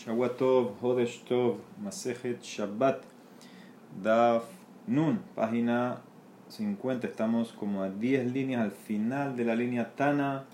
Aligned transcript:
Shawatov, 0.00 0.80
Hodesh 0.80 1.24
Tov, 1.28 1.58
Shabbat, 2.40 3.02
Daf 4.02 4.44
Nun, 4.86 5.18
página 5.36 6.00
50. 6.48 7.06
Estamos 7.06 7.52
como 7.52 7.82
a 7.82 7.90
10 7.90 8.32
líneas 8.32 8.62
al 8.62 8.70
final 8.70 9.36
de 9.36 9.44
la 9.44 9.54
línea 9.54 9.94
Tana, 9.94 10.46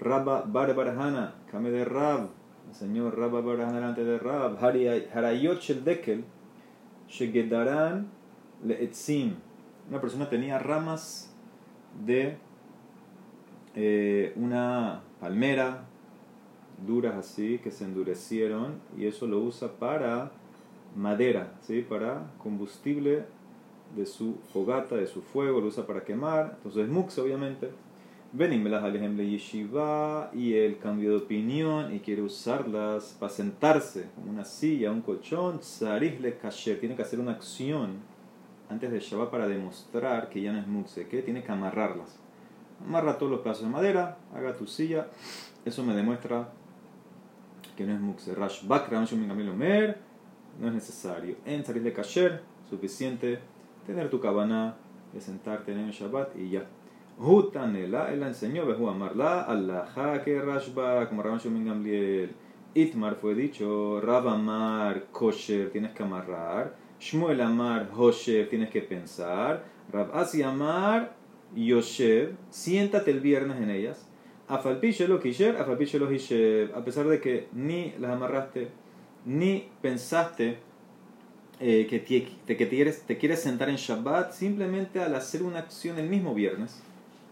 Rabba 0.00 0.44
Barbarhana, 0.46 1.34
Kame 1.50 1.70
de 1.70 1.84
Rab, 1.84 2.30
el 2.70 2.74
señor 2.74 3.18
Rabba 3.18 3.42
Barbarhana 3.42 3.74
delante 3.80 4.02
de 4.02 4.18
Rab, 4.18 4.56
Harayot 4.64 5.60
Shel 5.60 5.84
Dekel, 5.84 6.24
Shegedaran 7.06 8.08
Leetzim. 8.64 9.34
Una 9.90 10.00
persona 10.00 10.30
tenía 10.30 10.58
ramas 10.58 11.34
de 12.06 12.38
eh, 13.74 14.32
una 14.36 15.02
palmera 15.20 15.84
duras 16.84 17.14
así 17.14 17.58
que 17.58 17.70
se 17.70 17.84
endurecieron 17.84 18.80
y 18.96 19.06
eso 19.06 19.26
lo 19.26 19.38
usa 19.40 19.72
para 19.72 20.32
madera, 20.94 21.52
¿sí? 21.62 21.82
para 21.82 22.30
combustible 22.38 23.24
de 23.94 24.06
su 24.06 24.38
fogata, 24.52 24.96
de 24.96 25.06
su 25.06 25.22
fuego, 25.22 25.60
lo 25.60 25.68
usa 25.68 25.86
para 25.86 26.04
quemar. 26.04 26.54
Entonces 26.56 26.88
mux 26.88 27.18
obviamente. 27.18 27.70
Venimos 28.32 28.72
al 28.72 28.94
ejemplo 28.94 29.22
yeshiva 29.22 30.30
y 30.34 30.54
el 30.54 30.78
cambio 30.78 31.10
de 31.10 31.16
opinión 31.16 31.94
y 31.94 32.00
quiere 32.00 32.22
usarlas 32.22 33.16
para 33.18 33.32
sentarse 33.32 34.08
como 34.14 34.30
una 34.30 34.44
silla, 34.44 34.90
un 34.90 35.00
colchón, 35.00 35.60
zarih 35.62 36.18
le 36.18 36.36
kasher, 36.36 36.78
tiene 36.80 36.96
que 36.96 37.02
hacer 37.02 37.20
una 37.20 37.32
acción 37.32 38.00
antes 38.68 38.90
de 38.90 38.98
Shabbat 38.98 39.30
para 39.30 39.46
demostrar 39.46 40.28
que 40.28 40.42
ya 40.42 40.52
no 40.52 40.58
es 40.58 40.66
muxe, 40.66 41.06
que 41.06 41.22
tiene 41.22 41.44
que 41.44 41.52
amarrarlas. 41.52 42.18
Amarra 42.84 43.16
todos 43.16 43.32
los 43.32 43.40
pedazos 43.40 43.62
de 43.62 43.70
madera, 43.70 44.18
haga 44.34 44.54
tu 44.54 44.66
silla, 44.66 45.06
eso 45.64 45.82
me 45.84 45.94
demuestra 45.94 46.50
que 47.76 47.84
no 47.84 47.94
es 47.94 48.00
mukse. 48.00 48.34
Rashbak 48.34 48.92
Omer, 48.92 49.98
no 50.60 50.68
es 50.68 50.74
necesario. 50.74 51.36
En 51.44 51.64
salir 51.64 51.82
de 51.82 51.92
kasher, 51.92 52.42
suficiente 52.68 53.38
tener 53.86 54.10
tu 54.10 54.18
cabana, 54.20 54.76
de 55.12 55.20
sentarte 55.20 55.72
en 55.72 55.78
el 55.78 55.90
Shabbat 55.92 56.36
y 56.36 56.50
ya. 56.50 56.66
Hutanela, 57.18 58.12
él 58.12 58.20
la 58.20 58.28
enseñó, 58.28 58.66
Behu 58.66 58.88
Amarla, 58.88 59.42
Allah, 59.42 60.22
que 60.24 60.40
Rashbak, 60.40 61.08
como 61.08 61.22
Rabban 61.22 61.38
Shumin 61.38 61.64
Gamliel. 61.64 62.34
Itmar 62.74 63.14
fue 63.14 63.34
dicho, 63.34 64.00
Rab 64.02 64.28
Amar, 64.28 65.04
kosher, 65.12 65.70
tienes 65.70 65.92
que 65.92 66.02
amarrar. 66.02 66.74
Shmuel 66.98 67.40
Amar, 67.40 67.90
Hosher, 67.94 68.48
tienes 68.48 68.70
que 68.70 68.80
pensar. 68.82 69.64
Rab 69.92 70.14
Asi 70.14 70.42
Amar, 70.42 71.14
Yoshev, 71.54 72.36
siéntate 72.50 73.10
el 73.10 73.20
viernes 73.20 73.58
en 73.58 73.70
ellas. 73.70 74.08
A 74.48 74.62
pesar 74.62 75.08
de 77.08 77.20
que 77.20 77.48
ni 77.52 77.92
las 77.98 78.12
amarraste, 78.12 78.68
ni 79.24 79.68
pensaste 79.82 80.58
eh, 81.58 81.86
que, 81.88 81.98
te, 81.98 82.56
que 82.56 82.66
te, 82.66 82.68
quieres, 82.68 83.02
te 83.02 83.18
quieres 83.18 83.40
sentar 83.40 83.68
en 83.68 83.76
Shabbat, 83.76 84.32
simplemente 84.32 85.00
al 85.00 85.14
hacer 85.14 85.42
una 85.42 85.60
acción 85.60 85.98
el 85.98 86.08
mismo 86.08 86.34
viernes, 86.34 86.80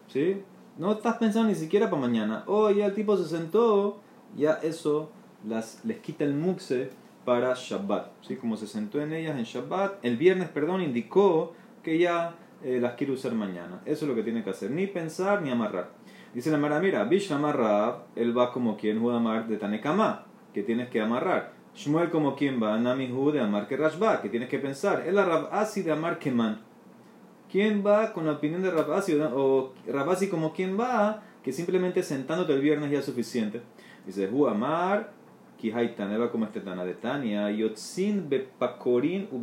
¿sí? 0.09 0.43
No 0.77 0.93
estás 0.93 1.19
pensando 1.19 1.49
ni 1.49 1.55
siquiera 1.55 1.89
para 1.89 2.03
mañana. 2.03 2.43
Oh, 2.47 2.71
ya 2.71 2.87
el 2.87 2.95
tipo 2.95 3.17
se 3.17 3.29
sentó, 3.29 4.01
ya 4.37 4.55
eso 4.55 5.11
las, 5.47 5.85
les 5.85 5.99
quita 5.99 6.25
el 6.25 6.35
muxe 6.35 6.91
para 7.25 7.55
Shabbat. 7.55 8.11
¿sí? 8.23 8.37
Como 8.37 8.57
se 8.57 8.67
sentó 8.67 9.01
en 9.01 9.13
ellas 9.13 9.37
en 9.37 9.45
Shabbat, 9.45 10.05
el 10.05 10.17
viernes, 10.17 10.49
perdón, 10.49 10.83
indicó 10.83 11.55
que 11.83 11.99
ya 11.99 12.35
eh, 12.65 12.79
las 12.81 12.95
quiere 12.95 13.13
usar 13.13 13.35
mañana. 13.35 13.83
Eso 13.85 14.05
es 14.05 14.09
lo 14.09 14.15
que 14.15 14.23
tiene 14.23 14.43
que 14.43 14.51
hacer, 14.51 14.71
ni 14.71 14.87
pensar 14.87 15.43
ni 15.43 15.51
amarrar. 15.51 15.91
Dice 16.35 16.51
la 16.51 16.59
Mara, 16.59 16.81
mira, 16.81 17.05
Bishamar 17.05 17.57
Rab, 17.57 18.07
él 18.17 18.37
va 18.37 18.53
como 18.53 18.77
quien 18.77 18.99
Judamar 19.01 19.47
de 19.47 19.57
Tanekama, 19.57 20.27
que 20.53 20.65
tienes 20.65 20.89
que 20.89 21.01
amarrar. 21.01 21.53
Shmuel 21.77 22.11
como 22.11 22.35
quien 22.35 22.61
va, 22.61 22.77
Nami 22.77 23.07
de 23.33 23.41
Amar 23.41 23.69
que 23.69 23.77
Rashba, 23.77 24.21
que 24.21 24.29
tienes 24.29 24.49
que 24.49 24.59
pensar. 24.59 25.05
El 25.07 25.15
Rab 25.15 25.49
Asi 25.53 25.83
de 25.83 25.93
Amar 25.93 26.19
que 26.19 26.33
Man. 26.33 26.61
¿Quién 27.49 27.87
va 27.87 28.13
con 28.13 28.27
la 28.27 28.33
opinión 28.33 28.63
de 28.63 28.73
Rab 28.73 28.93
Asi? 28.95 29.15
O 29.15 29.75
Rab 29.87 30.11
Asi 30.11 30.29
como 30.29 30.53
quien 30.53 30.79
va, 30.79 31.23
que 31.45 31.53
simplemente 31.53 32.03
sentándote 32.03 32.53
el 32.53 32.61
viernes 32.61 32.91
ya 32.91 32.99
es 32.99 33.05
suficiente. 33.05 33.63
Dice, 34.05 34.29
Hu 34.29 34.49
Amar, 34.49 35.13
Kihaitan, 35.61 36.11
él 36.11 36.21
va 36.21 36.33
como 36.33 36.47
este 36.47 36.61
Tana 36.61 36.85
de 36.85 36.95
Tania, 36.95 37.49
Yotzin 37.53 38.29
Bepakorin 38.29 39.29
u. 39.31 39.41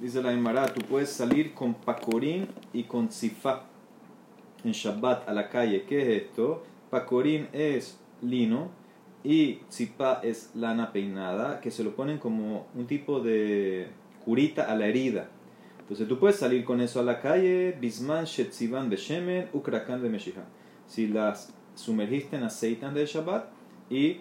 Dice 0.00 0.20
la 0.20 0.32
Emara, 0.32 0.66
tú 0.66 0.80
puedes 0.80 1.10
salir 1.10 1.54
con 1.54 1.74
Pakorin 1.74 2.48
y 2.72 2.84
con 2.84 3.08
Tzifa 3.08 3.69
en 4.64 4.72
Shabbat 4.72 5.28
a 5.28 5.32
la 5.32 5.48
calle. 5.48 5.84
¿Qué 5.84 6.02
es 6.02 6.22
esto? 6.22 6.64
Pacorín 6.90 7.48
es 7.52 7.98
lino 8.22 8.70
y 9.22 9.56
tzipa 9.68 10.20
es 10.22 10.50
lana 10.54 10.92
peinada, 10.92 11.60
que 11.60 11.70
se 11.70 11.84
lo 11.84 11.94
ponen 11.94 12.18
como 12.18 12.66
un 12.74 12.86
tipo 12.86 13.20
de 13.20 13.88
curita 14.24 14.70
a 14.70 14.76
la 14.76 14.86
herida. 14.86 15.28
Entonces 15.80 16.08
tú 16.08 16.18
puedes 16.18 16.36
salir 16.36 16.64
con 16.64 16.80
eso 16.80 17.00
a 17.00 17.02
la 17.02 17.20
calle, 17.20 17.76
bisman 17.80 18.24
shetzivan 18.24 18.88
beshemen, 18.88 19.48
ukrakan 19.52 20.02
de 20.02 20.08
meshiha. 20.08 20.44
Si 20.86 21.06
las 21.08 21.52
sumergiste 21.74 22.36
en 22.36 22.44
aceite 22.44 22.88
de 22.90 23.06
Shabbat 23.06 23.46
y 23.90 24.20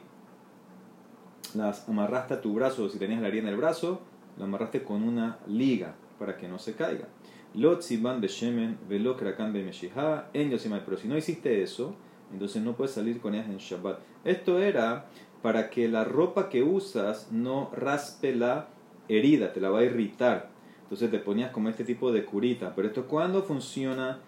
las 1.56 1.88
amarraste 1.88 2.36
a 2.36 2.42
tu 2.42 2.54
brazo, 2.54 2.90
si 2.90 2.98
tenías 2.98 3.22
la 3.22 3.28
herida 3.28 3.44
en 3.44 3.50
el 3.50 3.58
brazo, 3.58 4.02
la 4.38 4.46
amarraste 4.46 4.84
con 4.84 5.04
una 5.04 5.40
liga 5.48 5.96
para 6.18 6.38
que 6.38 6.48
no 6.48 6.60
se 6.60 6.74
caiga. 6.74 7.08
Lot 7.56 7.84
de 7.84 8.28
Shemen, 8.28 8.78
Velo 8.88 9.18
Krakan 9.18 9.52
Meshiha, 9.52 10.30
en 10.34 10.52
Yosimai. 10.52 10.84
Pero 10.86 10.98
si 10.98 11.08
no 11.08 11.18
hiciste 11.18 11.62
eso, 11.64 11.96
entonces 12.32 12.62
no 12.62 12.76
puedes 12.76 12.94
salir 12.94 13.20
con 13.20 13.34
ellas 13.34 13.50
en 13.50 13.58
Shabbat. 13.58 14.00
Esto 14.24 14.60
era 14.60 15.08
para 15.42 15.70
que 15.70 15.88
la 15.88 16.04
ropa 16.04 16.50
que 16.50 16.64
usas 16.64 17.32
no 17.32 17.72
raspe 17.74 18.36
la 18.36 18.68
herida, 19.08 19.54
te 19.54 19.62
la 19.62 19.70
va 19.70 19.80
a 19.80 19.84
irritar. 19.84 20.50
Entonces 20.84 21.10
te 21.12 21.20
ponías 21.20 21.52
como 21.52 21.70
este 21.70 21.84
tipo 21.84 22.12
de 22.12 22.26
curita. 22.26 22.74
Pero 22.76 22.88
esto 22.88 23.08
cuando 23.08 23.44
funciona 23.44 24.20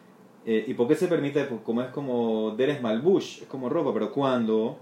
eh, 0.45 0.65
y 0.67 0.73
por 0.73 0.87
qué 0.87 0.95
se 0.95 1.07
permite, 1.07 1.43
pues 1.45 1.61
como 1.61 1.81
es 1.81 1.89
como 1.89 2.55
Deres 2.57 2.81
Malbush, 2.81 3.43
es 3.43 3.47
como 3.47 3.69
ropa, 3.69 3.93
pero 3.93 4.11
cuando 4.11 4.77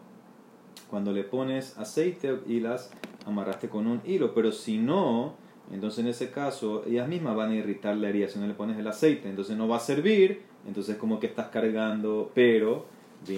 cuando 0.90 1.12
le 1.12 1.24
pones 1.24 1.78
aceite 1.78 2.40
y 2.48 2.60
las 2.60 2.92
amarraste 3.26 3.70
con 3.70 3.86
un 3.86 4.02
hilo, 4.06 4.34
pero 4.34 4.52
si 4.52 4.78
no, 4.78 5.36
entonces 5.72 6.00
en 6.00 6.08
ese 6.08 6.32
caso 6.32 6.84
ellas 6.86 7.08
mismas 7.08 7.36
van 7.36 7.52
a 7.52 7.56
irritar 7.56 7.96
la 7.96 8.10
herida 8.10 8.28
si 8.28 8.40
no 8.40 8.48
le 8.48 8.54
pones 8.54 8.78
el 8.78 8.88
aceite, 8.88 9.30
entonces 9.30 9.56
no 9.56 9.68
va 9.68 9.78
a 9.78 9.80
servir, 9.80 10.42
entonces 10.68 10.98
como 10.98 11.20
que 11.20 11.28
estás 11.28 11.48
cargando, 11.48 12.32
pero 12.34 12.86
de 13.26 13.36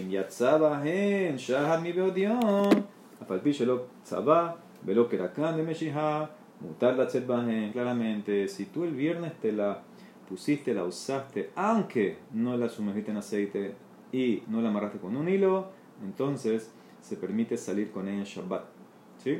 claramente, 7.71 8.47
si 8.47 8.65
tú 8.65 8.83
el 8.83 8.93
viernes 8.93 9.33
te 9.39 9.51
la 9.51 9.81
pusiste, 10.29 10.73
la 10.73 10.83
usaste, 10.83 11.49
aunque 11.55 12.19
no 12.31 12.55
la 12.57 12.69
sumergiste 12.69 13.11
en 13.11 13.17
aceite 13.17 13.75
y 14.11 14.43
no 14.47 14.61
la 14.61 14.69
amarraste 14.69 14.99
con 14.99 15.15
un 15.15 15.27
hilo, 15.27 15.69
entonces 16.03 16.71
se 17.01 17.17
permite 17.17 17.57
salir 17.57 17.91
con 17.91 18.07
ella 18.07 18.19
en 18.19 18.23
Shabbat. 18.23 18.63
¿Sí? 19.17 19.39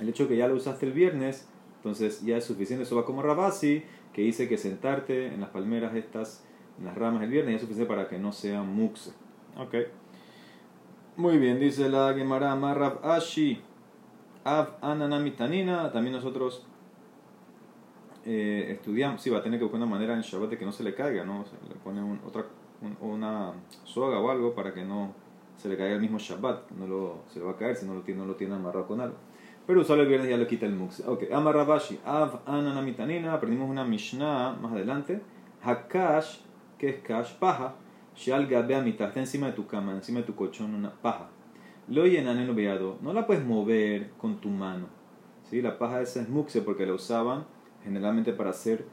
El 0.00 0.08
hecho 0.08 0.26
que 0.26 0.36
ya 0.36 0.48
la 0.48 0.54
usaste 0.54 0.86
el 0.86 0.92
viernes 0.92 1.48
entonces 1.82 2.22
ya 2.22 2.36
es 2.36 2.44
suficiente. 2.44 2.84
Eso 2.84 2.94
va 2.94 3.04
como 3.04 3.22
Rabasi, 3.22 3.82
que 4.12 4.22
dice 4.22 4.48
que 4.48 4.56
sentarte 4.56 5.26
en 5.26 5.40
las 5.40 5.50
palmeras 5.50 5.96
estas, 5.96 6.44
en 6.78 6.84
las 6.84 6.96
ramas 6.96 7.24
el 7.24 7.30
viernes, 7.30 7.54
ya 7.54 7.56
es 7.56 7.62
suficiente 7.62 7.88
para 7.92 8.08
que 8.08 8.20
no 8.20 8.30
sea 8.30 8.62
muxe. 8.62 9.10
Ok. 9.58 9.74
Muy 11.16 11.38
bien, 11.38 11.58
dice 11.58 11.88
la 11.88 12.14
Gemara 12.14 12.54
Marrab 12.54 13.04
Ashi. 13.04 13.60
Av 14.44 14.76
Ananamitanina. 14.80 15.90
También 15.90 16.14
nosotros 16.14 16.64
eh, 18.24 18.68
estudiamos. 18.70 19.20
Sí, 19.20 19.28
va 19.28 19.38
a 19.38 19.42
tener 19.42 19.58
que 19.58 19.64
buscar 19.64 19.80
una 19.80 19.90
manera 19.90 20.14
en 20.14 20.20
Shabbat 20.20 20.50
de 20.50 20.58
que 20.58 20.64
no 20.64 20.72
se 20.72 20.84
le 20.84 20.94
caiga, 20.94 21.24
¿no? 21.24 21.44
Se 21.44 21.56
le 21.68 21.74
pone 21.82 22.00
otra, 22.24 22.46
una 23.00 23.52
soga 23.84 24.20
o 24.20 24.30
algo 24.30 24.54
para 24.54 24.72
que 24.72 24.84
no 24.84 25.14
se 25.56 25.68
le 25.68 25.76
caiga 25.76 25.94
el 25.94 26.00
mismo 26.00 26.18
Shabbat. 26.18 26.70
No 26.72 26.86
lo, 26.86 27.22
se 27.28 27.40
le 27.40 27.44
va 27.44 27.52
a 27.52 27.56
caer 27.56 27.74
si 27.74 27.86
no 27.86 27.94
lo 27.94 28.02
tiene, 28.02 28.20
no 28.20 28.26
lo 28.26 28.36
tiene 28.36 28.54
amarrado 28.54 28.86
con 28.86 29.00
algo. 29.00 29.16
Pero 29.66 29.84
solo 29.84 30.02
el 30.02 30.08
viernes 30.08 30.28
ya 30.28 30.36
le 30.36 30.46
quita 30.46 30.66
el 30.66 30.74
mux. 30.74 31.00
Ok, 31.06 31.24
Amarrabashi, 31.32 32.00
Av 32.04 32.40
Ananamitanina, 32.46 33.32
aprendimos 33.32 33.70
una 33.70 33.84
Mishnah 33.84 34.58
más 34.60 34.72
adelante. 34.72 35.20
Hakash, 35.62 36.38
que 36.78 36.88
es 36.88 36.96
Kash, 37.02 37.34
paja. 37.38 37.76
Shal 38.16 38.46
Gabea 38.46 38.82
mitad, 38.82 39.08
está 39.08 39.20
encima 39.20 39.46
de 39.46 39.52
tu 39.52 39.66
cama, 39.66 39.92
encima 39.92 40.20
de 40.20 40.26
tu 40.26 40.34
colchón, 40.34 40.74
una 40.74 40.90
paja. 40.90 41.30
Lo 41.88 42.06
llenan 42.06 42.54
veado, 42.54 42.98
no 43.00 43.12
la 43.12 43.26
puedes 43.26 43.44
mover 43.44 44.10
con 44.18 44.40
tu 44.40 44.48
mano. 44.48 44.86
¿sí? 45.48 45.62
La 45.62 45.78
paja 45.78 46.02
esa 46.02 46.20
es 46.20 46.28
muxe 46.28 46.60
porque 46.60 46.84
la 46.84 46.94
usaban 46.94 47.46
generalmente 47.84 48.32
para 48.32 48.50
hacer 48.50 48.84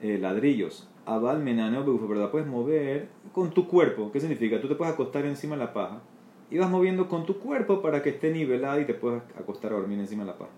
eh, 0.00 0.18
ladrillos. 0.18 0.88
Aval 1.06 1.40
menaneo 1.42 1.84
pero 1.84 2.20
la 2.20 2.30
puedes 2.30 2.46
mover 2.46 3.08
con 3.32 3.50
tu 3.50 3.66
cuerpo. 3.66 4.12
¿Qué 4.12 4.20
significa? 4.20 4.60
Tú 4.60 4.68
te 4.68 4.74
puedes 4.74 4.94
acostar 4.94 5.24
encima 5.24 5.56
de 5.56 5.64
la 5.64 5.72
paja 5.72 6.02
y 6.50 6.58
vas 6.58 6.70
moviendo 6.70 7.08
con 7.08 7.26
tu 7.26 7.38
cuerpo 7.38 7.82
para 7.82 8.02
que 8.02 8.10
esté 8.10 8.30
nivelada 8.32 8.80
y 8.80 8.86
te 8.86 8.94
puedas 8.94 9.22
acostar 9.38 9.72
a 9.72 9.76
dormir 9.76 9.98
encima 9.98 10.24
de 10.24 10.30
la 10.30 10.38
paja. 10.38 10.50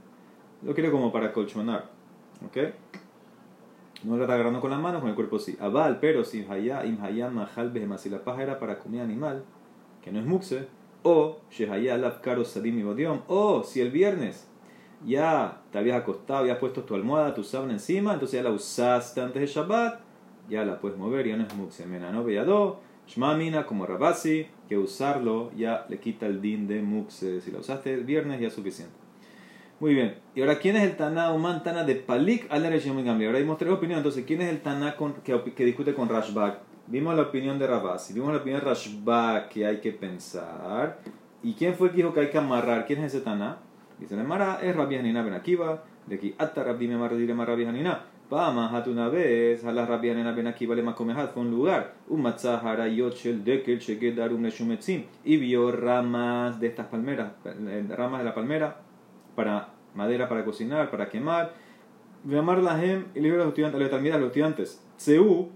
Lo 0.62 0.74
quiero 0.74 0.92
como 0.92 1.12
para 1.12 1.32
colchonar. 1.32 1.90
¿Ok? 2.46 2.56
No 4.04 4.16
la 4.16 4.22
está 4.22 4.34
agarrando 4.34 4.60
con 4.60 4.70
las 4.70 4.80
manos, 4.80 5.00
con 5.00 5.10
el 5.10 5.16
cuerpo 5.16 5.38
sí. 5.38 5.56
Aval, 5.60 5.98
pero 6.00 6.24
si 6.24 6.40
imhayá, 6.40 7.30
majal, 7.30 7.70
behema. 7.70 7.98
Si 7.98 8.08
la 8.08 8.24
paja 8.24 8.42
era 8.42 8.58
para 8.58 8.78
comida 8.78 9.02
animal, 9.02 9.44
que 10.02 10.10
no 10.10 10.20
es 10.20 10.26
muxe, 10.26 10.68
O, 11.02 11.38
Shehaya 11.50 12.20
Karo 12.20 12.44
Sadim 12.44 12.78
Ibodiom. 12.78 13.22
O, 13.26 13.62
si 13.62 13.80
el 13.80 13.90
viernes 13.90 14.48
ya 15.04 15.62
te 15.70 15.78
habías 15.78 15.98
acostado, 15.98 16.40
habías 16.40 16.58
puesto 16.58 16.84
tu 16.84 16.94
almohada, 16.94 17.34
tu 17.34 17.42
sábana 17.42 17.72
encima, 17.72 18.14
entonces 18.14 18.38
ya 18.38 18.42
la 18.42 18.54
usaste 18.54 19.20
antes 19.20 19.40
de 19.40 19.46
Shabbat, 19.46 20.00
ya 20.48 20.64
la 20.64 20.78
puedes 20.78 20.98
mover, 20.98 21.26
ya 21.26 21.36
no 21.36 21.44
es 21.44 21.54
Muksemena, 21.54 22.10
¿no? 22.10 22.24
Veyado, 22.24 22.80
Shmamina 23.06 23.66
como 23.66 23.86
Rabasi, 23.86 24.46
que 24.70 24.78
usarlo 24.78 25.50
ya 25.56 25.84
le 25.88 25.98
quita 25.98 26.26
el 26.26 26.40
din 26.40 26.68
de 26.68 26.80
Mukse. 26.80 27.40
Si 27.40 27.50
la 27.50 27.58
usaste 27.58 27.92
el 27.92 28.04
viernes 28.04 28.40
ya 28.40 28.46
es 28.46 28.54
suficiente. 28.54 28.94
Muy 29.80 29.94
bien. 29.94 30.14
Y 30.36 30.42
ahora, 30.42 30.60
¿quién 30.60 30.76
es 30.76 30.84
el 30.84 30.96
Taná 30.96 31.32
Uman 31.32 31.64
Tana 31.64 31.82
de 31.82 31.96
Palik 31.96 32.46
al 32.52 32.62
Gamli? 32.62 33.26
Ahora 33.26 33.40
vimos 33.40 33.58
tres 33.58 33.72
opiniones. 33.72 33.98
Entonces, 33.98 34.24
¿quién 34.24 34.42
es 34.42 34.48
el 34.48 34.60
Taná 34.60 34.94
que, 35.24 35.42
que, 35.56 35.64
discute 35.64 35.92
con 35.92 36.08
Rashbak? 36.08 36.60
Vimos 36.86 37.16
la 37.16 37.22
opinión 37.22 37.58
de 37.58 37.66
Rabasi, 37.66 38.12
vimos 38.12 38.30
la 38.32 38.38
opinión 38.38 38.60
de 38.60 38.66
Rashbak 38.66 39.48
que 39.48 39.66
hay 39.66 39.80
que 39.80 39.90
pensar. 39.90 41.00
¿Y 41.42 41.54
quién 41.54 41.74
fue 41.74 41.88
el 41.88 41.92
que 41.92 41.96
dijo 41.96 42.14
que 42.14 42.20
hay 42.20 42.30
que 42.30 42.38
amarrar? 42.38 42.86
¿Quién 42.86 43.00
es 43.00 43.12
ese 43.12 43.24
Taná? 43.24 43.58
Dice 43.98 44.14
la 44.14 44.22
Mara, 44.22 44.60
es 44.62 44.76
Rabbi 44.76 44.94
Hanina 44.94 45.24
Ben 45.24 45.34
Akiva, 45.34 45.82
de 46.06 46.14
aquí 46.14 46.32
hasta 46.38 46.62
Rabbi 46.62 46.86
Memar 46.86 47.10
Rabbi 47.10 47.64
Hanina. 47.64 48.04
Vamos, 48.30 48.86
una 48.86 49.08
vez, 49.08 49.64
a 49.64 49.72
la 49.72 49.84
Rabbi 49.84 50.08
Hanina 50.08 50.30
Ben 50.30 50.46
Akiva 50.46 50.76
le 50.76 50.84
makomehad 50.84 51.30
fue 51.30 51.42
un 51.42 51.50
lugar, 51.50 51.94
un 52.06 52.22
matzah 52.22 52.60
harayot 52.60 53.12
shel 53.12 53.42
dekel 53.42 53.80
shegedar 53.80 54.32
un 54.32 54.42
neshumetzim, 54.42 55.02
y 55.24 55.36
vio 55.36 55.72
ramas 55.72 56.60
de 56.60 56.68
estas 56.68 56.86
palmeras, 56.86 57.32
eh, 57.44 57.84
ramas 57.88 58.20
de 58.20 58.24
la 58.24 58.32
palmera, 58.32 58.82
para 59.34 59.70
madera 59.96 60.28
para 60.28 60.44
cocinar, 60.44 60.92
para 60.92 61.08
quemar. 61.08 61.54
Llamar 62.24 62.58
la 62.58 62.78
gem 62.78 63.06
y 63.16 63.20
dijo 63.20 63.34
a 63.34 63.38
los 63.38 63.48
estudiantes, 63.48 63.92
a 63.92 64.18
los 64.18 64.26
estudiantes, 64.28 64.80
Seu, 64.96 65.48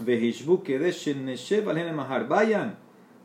vehishbu 0.00 0.62
kedesh 0.62 1.16
neshev 1.16 1.66
al 1.70 1.94
mahar, 1.94 2.28
vayan 2.28 2.76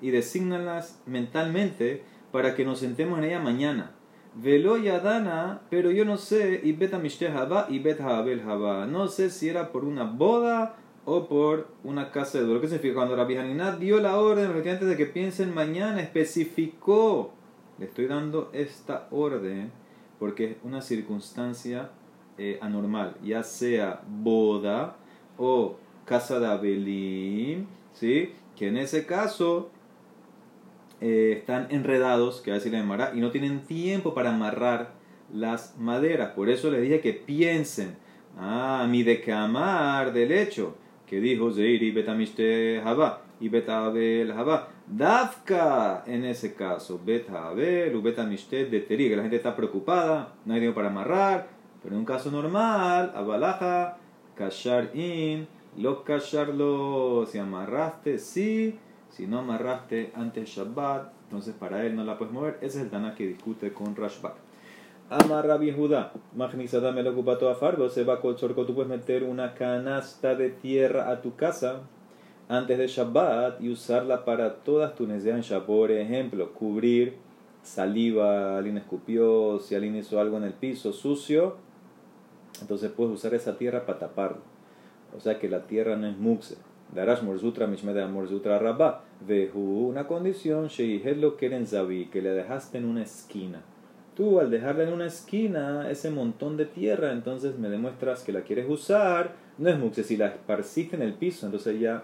y 0.02 0.12
designanlas 0.12 1.02
mentalmente 1.06 2.04
para 2.32 2.56
que 2.56 2.64
nos 2.64 2.80
sentemos 2.80 3.20
en 3.20 3.26
ella 3.26 3.40
mañana. 3.42 3.92
Velo 4.36 4.78
yadana, 4.78 5.62
pero 5.70 5.92
yo 5.92 6.04
no 6.06 6.18
sé, 6.18 6.60
y 6.64 6.74
beta 6.74 7.02
haba 7.36 7.68
y 7.70 7.80
beta 7.80 8.18
abel 8.18 8.42
haba. 8.42 8.86
No 8.86 9.08
sé 9.08 9.30
si 9.30 9.50
era 9.50 9.72
por 9.72 9.86
una 9.86 10.04
boda 10.04 10.76
o 11.06 11.28
por 11.28 11.70
una 11.84 12.12
casa 12.12 12.40
de 12.40 12.46
duelo. 12.46 12.62
¿Qué 12.62 12.68
significa? 12.68 12.96
Cuando 12.96 13.16
la 13.16 13.26
Janina 13.26 13.76
dio 13.78 14.00
la 14.00 14.18
orden, 14.18 14.52
antes 14.52 14.88
de 14.88 14.98
que 14.98 15.06
piensen 15.06 15.54
mañana, 15.54 16.02
especificó 16.02 17.32
le 17.78 17.86
estoy 17.86 18.08
dando 18.08 18.50
esta 18.54 19.08
orden 19.12 19.72
porque 20.20 20.52
es 20.52 20.58
una 20.64 20.82
circunstancia 20.82 21.90
eh, 22.38 22.58
anormal, 22.62 23.18
ya 23.24 23.44
sea 23.44 24.02
boda 24.08 24.96
o 25.38 25.76
casa 26.06 26.40
de 26.40 26.48
Abelín, 26.48 27.68
¿sí? 27.94 28.34
que 28.56 28.68
en 28.68 28.78
ese 28.78 29.06
caso 29.06 29.72
eh, 31.02 31.36
están 31.38 31.68
enredados, 31.70 32.42
que 32.42 32.52
va 32.52 32.58
a 32.58 32.60
decir 32.60 32.74
la 32.74 33.12
y 33.14 33.20
no 33.20 33.32
tienen 33.32 33.62
tiempo 33.62 34.14
para 34.14 34.34
amarrar 34.34 34.94
las 35.34 35.78
maderas. 35.78 36.32
Por 36.32 36.50
eso 36.50 36.72
les 36.72 36.82
dije 36.82 37.02
que 37.02 37.14
piensen, 37.14 37.96
ah, 38.38 38.88
mi 38.90 39.04
de 39.04 39.22
camar 39.22 40.14
del 40.14 40.32
hecho, 40.32 40.76
que 41.06 41.20
dijo 41.20 41.52
Zeiri 41.52 41.92
Betamiste 41.92 42.82
Jabá 42.84 43.22
y 43.40 43.50
Betabel 43.50 44.34
Jabá. 44.34 44.70
Dafka, 44.88 46.04
en 46.06 46.26
ese 46.26 46.54
caso, 46.54 47.02
beta 47.04 47.48
abel, 47.48 48.00
beta 48.02 48.24
mishtet 48.24 48.70
de 48.70 48.82
teri, 48.82 49.10
que 49.10 49.16
la 49.16 49.24
gente 49.24 49.38
está 49.38 49.56
preocupada, 49.56 50.34
no 50.46 50.54
hay 50.54 50.60
dinero 50.60 50.76
para 50.76 50.90
amarrar, 50.90 51.48
pero 51.82 51.96
en 51.96 52.00
un 52.00 52.06
caso 52.06 52.30
normal, 52.30 53.12
abalaja, 53.16 53.98
kashar 54.36 54.96
in, 54.96 55.48
lo 55.78 56.04
kasharlo, 56.04 57.26
si 57.26 57.40
amarraste, 57.40 58.20
sí, 58.20 58.78
si 59.16 59.28
no 59.28 59.40
amarraste 59.40 60.12
antes 60.14 60.50
Shabbat, 60.50 61.14
entonces 61.24 61.56
para 61.58 61.86
él 61.86 61.96
no 61.96 62.04
la 62.04 62.18
puedes 62.18 62.34
mover. 62.34 62.58
Ese 62.60 62.80
es 62.80 62.84
el 62.84 62.90
Tana 62.90 63.16
que 63.16 63.26
discute 63.26 63.72
con 63.72 63.96
Rashbak. 63.96 64.34
Amarra 65.10 65.58
Judá, 65.58 66.12
Magnizada 66.36 66.92
me 66.92 67.02
lo 67.02 67.12
ocupa 67.12 67.38
toda 67.38 67.56
fargo, 67.56 67.88
se 67.88 68.04
va 68.04 68.20
con 68.20 68.36
chorco, 68.36 68.66
tú 68.66 68.76
puedes 68.76 68.90
meter 68.90 69.24
una 69.24 69.54
canasta 69.54 70.36
de 70.36 70.50
tierra 70.50 71.10
a 71.10 71.22
tu 71.22 71.36
casa 71.36 71.84
antes 72.50 72.78
de 72.78 72.88
Shabbat 72.88 73.62
y 73.62 73.70
usarla 73.70 74.26
para 74.26 74.56
todas 74.56 74.96
tus 74.96 75.08
necesidades. 75.08 75.64
Por 75.66 75.92
ejemplo, 75.92 76.52
cubrir 76.52 77.18
saliva, 77.64 78.58
alguien 78.58 78.78
escupió, 78.78 79.60
si 79.60 79.76
alguien 79.76 79.96
hizo 79.96 80.20
algo 80.20 80.38
en 80.38 80.44
el 80.44 80.54
piso 80.54 80.92
sucio, 80.92 81.56
entonces 82.60 82.92
puedes 82.92 83.14
usar 83.14 83.34
esa 83.34 83.58
tierra 83.58 83.86
para 83.86 84.00
taparlo. 84.00 84.42
O 85.16 85.22
sea 85.22 85.40
que 85.40 85.48
la 85.48 85.68
tierra 85.68 85.96
no 85.96 86.08
es 86.08 86.18
muxe. 86.18 86.58
Darash 86.94 87.22
Morzutra 87.22 87.68
Mishmeda 87.68 88.08
Morzutra 88.08 88.60
Rabba. 88.60 89.04
Vehu, 89.28 89.88
una 89.90 90.08
condición, 90.08 90.70
lo 91.18 91.38
Keren 91.38 91.66
que 92.12 92.22
le 92.22 92.30
dejaste 92.30 92.78
en 92.78 92.86
una 92.86 93.04
esquina. 93.04 93.62
Tú 94.16 94.40
al 94.40 94.50
dejarla 94.50 94.84
en 94.84 94.94
una 94.94 95.08
esquina, 95.08 95.90
ese 95.90 96.10
montón 96.10 96.56
de 96.56 96.66
tierra, 96.66 97.12
entonces 97.12 97.58
me 97.58 97.70
demuestras 97.70 98.24
que 98.24 98.32
la 98.32 98.42
quieres 98.42 98.70
usar. 98.70 99.34
No 99.58 99.70
es 99.70 99.78
muxe, 99.78 100.04
si 100.04 100.16
la 100.16 100.28
esparciste 100.28 100.96
en 100.96 101.02
el 101.02 101.14
piso, 101.14 101.46
entonces 101.46 101.80
ya 101.80 102.04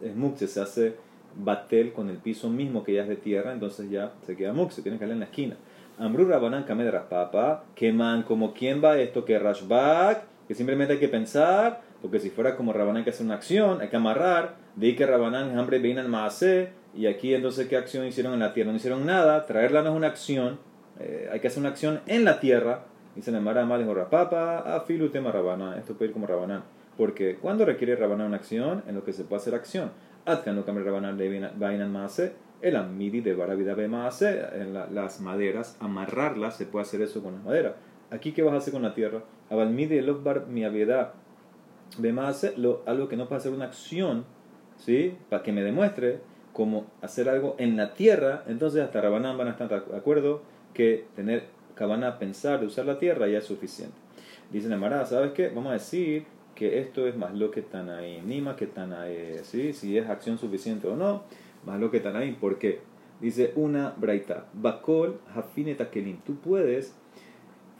es 0.00 0.16
muxe, 0.16 0.48
se 0.48 0.60
hace 0.60 0.94
batel 1.36 1.92
con 1.92 2.08
el 2.08 2.16
piso 2.16 2.48
mismo 2.48 2.82
que 2.82 2.94
ya 2.94 3.02
es 3.02 3.08
de 3.08 3.16
tierra, 3.16 3.52
entonces 3.52 3.90
ya 3.90 4.14
se 4.22 4.36
queda 4.36 4.52
muxe, 4.52 4.82
tienes 4.82 4.98
que 4.98 5.04
darle 5.04 5.14
en 5.14 5.20
la 5.20 5.26
esquina. 5.26 5.56
Amru 5.98 6.24
Rabanan 6.24 6.64
Kamed 6.64 6.90
Raspapa, 6.90 7.64
queman 7.74 8.22
como 8.22 8.54
quién 8.54 8.82
va 8.82 8.98
esto, 8.98 9.26
que 9.26 9.38
Rashbak, 9.38 10.24
que 10.48 10.54
simplemente 10.54 10.94
hay 10.94 10.98
que 10.98 11.08
pensar, 11.08 11.82
porque 12.02 12.18
si 12.18 12.30
fuera 12.30 12.56
como 12.56 12.72
Rabanán 12.72 12.98
hay 12.98 13.04
que 13.04 13.10
hacer 13.10 13.26
una 13.26 13.34
acción, 13.34 13.80
hay 13.80 13.88
que 13.88 13.96
amarrar, 13.96 14.56
de 14.76 14.96
que 14.96 15.06
Rabanán 15.06 15.58
hambre 15.58 15.78
veinan 15.78 16.10
maase, 16.10 16.70
y 16.94 17.06
aquí 17.06 17.34
entonces 17.34 17.68
qué 17.68 17.76
acción 17.76 18.06
hicieron 18.06 18.34
en 18.34 18.40
la 18.40 18.52
tierra, 18.52 18.70
no 18.70 18.76
hicieron 18.76 19.06
nada, 19.06 19.46
traerla 19.46 19.82
no 19.82 19.90
es 19.90 19.96
una 19.96 20.06
acción, 20.08 20.58
eh, 20.98 21.28
hay 21.32 21.40
que 21.40 21.48
hacer 21.48 21.60
una 21.60 21.70
acción 21.70 22.00
en 22.06 22.24
la 22.24 22.40
tierra, 22.40 22.84
dice 23.14 23.30
el 23.30 23.40
Mara 23.40 23.64
dijo 23.78 23.94
Rapapa, 23.94 24.76
afilu 24.76 25.10
tema 25.10 25.32
Rabanán, 25.32 25.78
esto 25.78 25.94
puede 25.94 26.08
ir 26.10 26.12
como 26.12 26.26
Rabanán. 26.26 26.62
Porque 26.96 27.36
cuando 27.36 27.64
requiere 27.64 27.96
Rabanán 27.96 28.26
una 28.28 28.36
acción, 28.36 28.82
en 28.86 28.94
lo 28.94 29.04
que 29.04 29.12
se 29.12 29.24
puede 29.24 29.40
hacer 29.40 29.54
acción. 29.54 29.90
Atkan 30.26 30.54
no 30.54 30.66
cambia 30.66 30.84
Rabanán 30.84 31.16
de 31.16 31.50
Bainan 31.56 31.90
Maase, 31.90 32.34
el 32.60 32.76
amidi 32.76 33.22
de 33.22 33.34
Barabida 33.34 33.72
en 33.72 34.74
las 34.94 35.20
maderas, 35.20 35.78
amarrarlas, 35.80 36.56
se 36.56 36.66
puede 36.66 36.82
hacer 36.82 37.00
eso 37.00 37.22
con 37.22 37.34
las 37.34 37.42
maderas. 37.42 37.72
Aquí, 38.10 38.32
¿qué 38.32 38.42
vas 38.42 38.52
a 38.52 38.58
hacer 38.58 38.72
con 38.72 38.82
la 38.82 38.92
tierra? 38.92 39.22
Abalmidi 39.48 40.00
bar 40.00 40.46
mi 40.46 40.64
aviedad 40.64 41.14
algo 42.86 43.08
que 43.08 43.16
no 43.16 43.28
puede 43.28 43.38
hacer 43.38 43.52
una 43.52 43.66
acción, 43.66 44.24
¿sí? 44.76 45.16
Para 45.28 45.42
que 45.42 45.52
me 45.52 45.62
demuestre 45.62 46.20
cómo 46.52 46.86
hacer 47.02 47.28
algo 47.28 47.54
en 47.58 47.76
la 47.76 47.94
tierra, 47.94 48.44
entonces 48.46 48.82
hasta 48.82 49.00
Rabanán 49.00 49.38
van 49.38 49.48
a 49.48 49.50
estar 49.52 49.68
de 49.68 49.96
acuerdo 49.96 50.42
que 50.74 51.06
tener 51.16 51.44
cabana 51.74 52.18
pensar 52.18 52.60
de 52.60 52.66
usar 52.66 52.86
la 52.86 52.98
tierra 52.98 53.28
ya 53.28 53.38
es 53.38 53.44
suficiente. 53.44 53.96
Dice 54.52 54.68
Namara, 54.68 55.06
¿sabes 55.06 55.32
qué? 55.32 55.48
Vamos 55.48 55.70
a 55.70 55.74
decir 55.74 56.24
que 56.54 56.80
esto 56.80 57.06
es 57.06 57.16
más 57.16 57.34
lo 57.34 57.50
que 57.50 57.60
están 57.60 57.88
ahí, 57.88 58.20
ni 58.24 58.40
más 58.40 58.56
que 58.56 58.64
están 58.64 58.92
ahí, 58.92 59.36
¿sí? 59.44 59.72
si 59.72 59.96
es 59.96 60.08
acción 60.08 60.36
suficiente 60.38 60.88
o 60.88 60.96
no, 60.96 61.22
más 61.64 61.80
lo 61.80 61.90
que 61.90 61.98
están 61.98 62.16
ahí, 62.16 62.32
¿por 62.32 62.58
qué? 62.58 62.80
Dice 63.20 63.52
una 63.54 63.94
braita, 63.96 64.46
bakol 64.52 65.20
hafine 65.34 65.74
takelim, 65.74 66.18
tú 66.20 66.34
puedes 66.36 66.94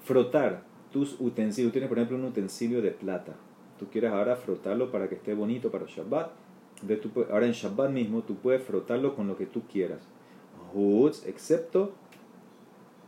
frotar 0.02 0.62
tus 0.92 1.20
utensilios, 1.20 1.72
tienes 1.72 1.88
por 1.88 1.98
ejemplo 1.98 2.16
un 2.16 2.24
utensilio 2.24 2.80
de 2.80 2.90
plata, 2.90 3.34
tú 3.80 3.86
quieres 3.90 4.12
ahora 4.12 4.36
frotarlo 4.36 4.92
para 4.92 5.08
que 5.08 5.16
esté 5.16 5.34
bonito 5.34 5.70
para 5.70 5.86
Shabbat, 5.86 6.30
ahora 7.30 7.46
en 7.46 7.52
Shabbat 7.52 7.90
mismo 7.90 8.22
tú 8.22 8.36
puedes 8.36 8.62
frotarlo 8.62 9.16
con 9.16 9.26
lo 9.26 9.36
que 9.36 9.46
tú 9.46 9.62
quieras, 9.62 10.06
excepto 11.26 11.92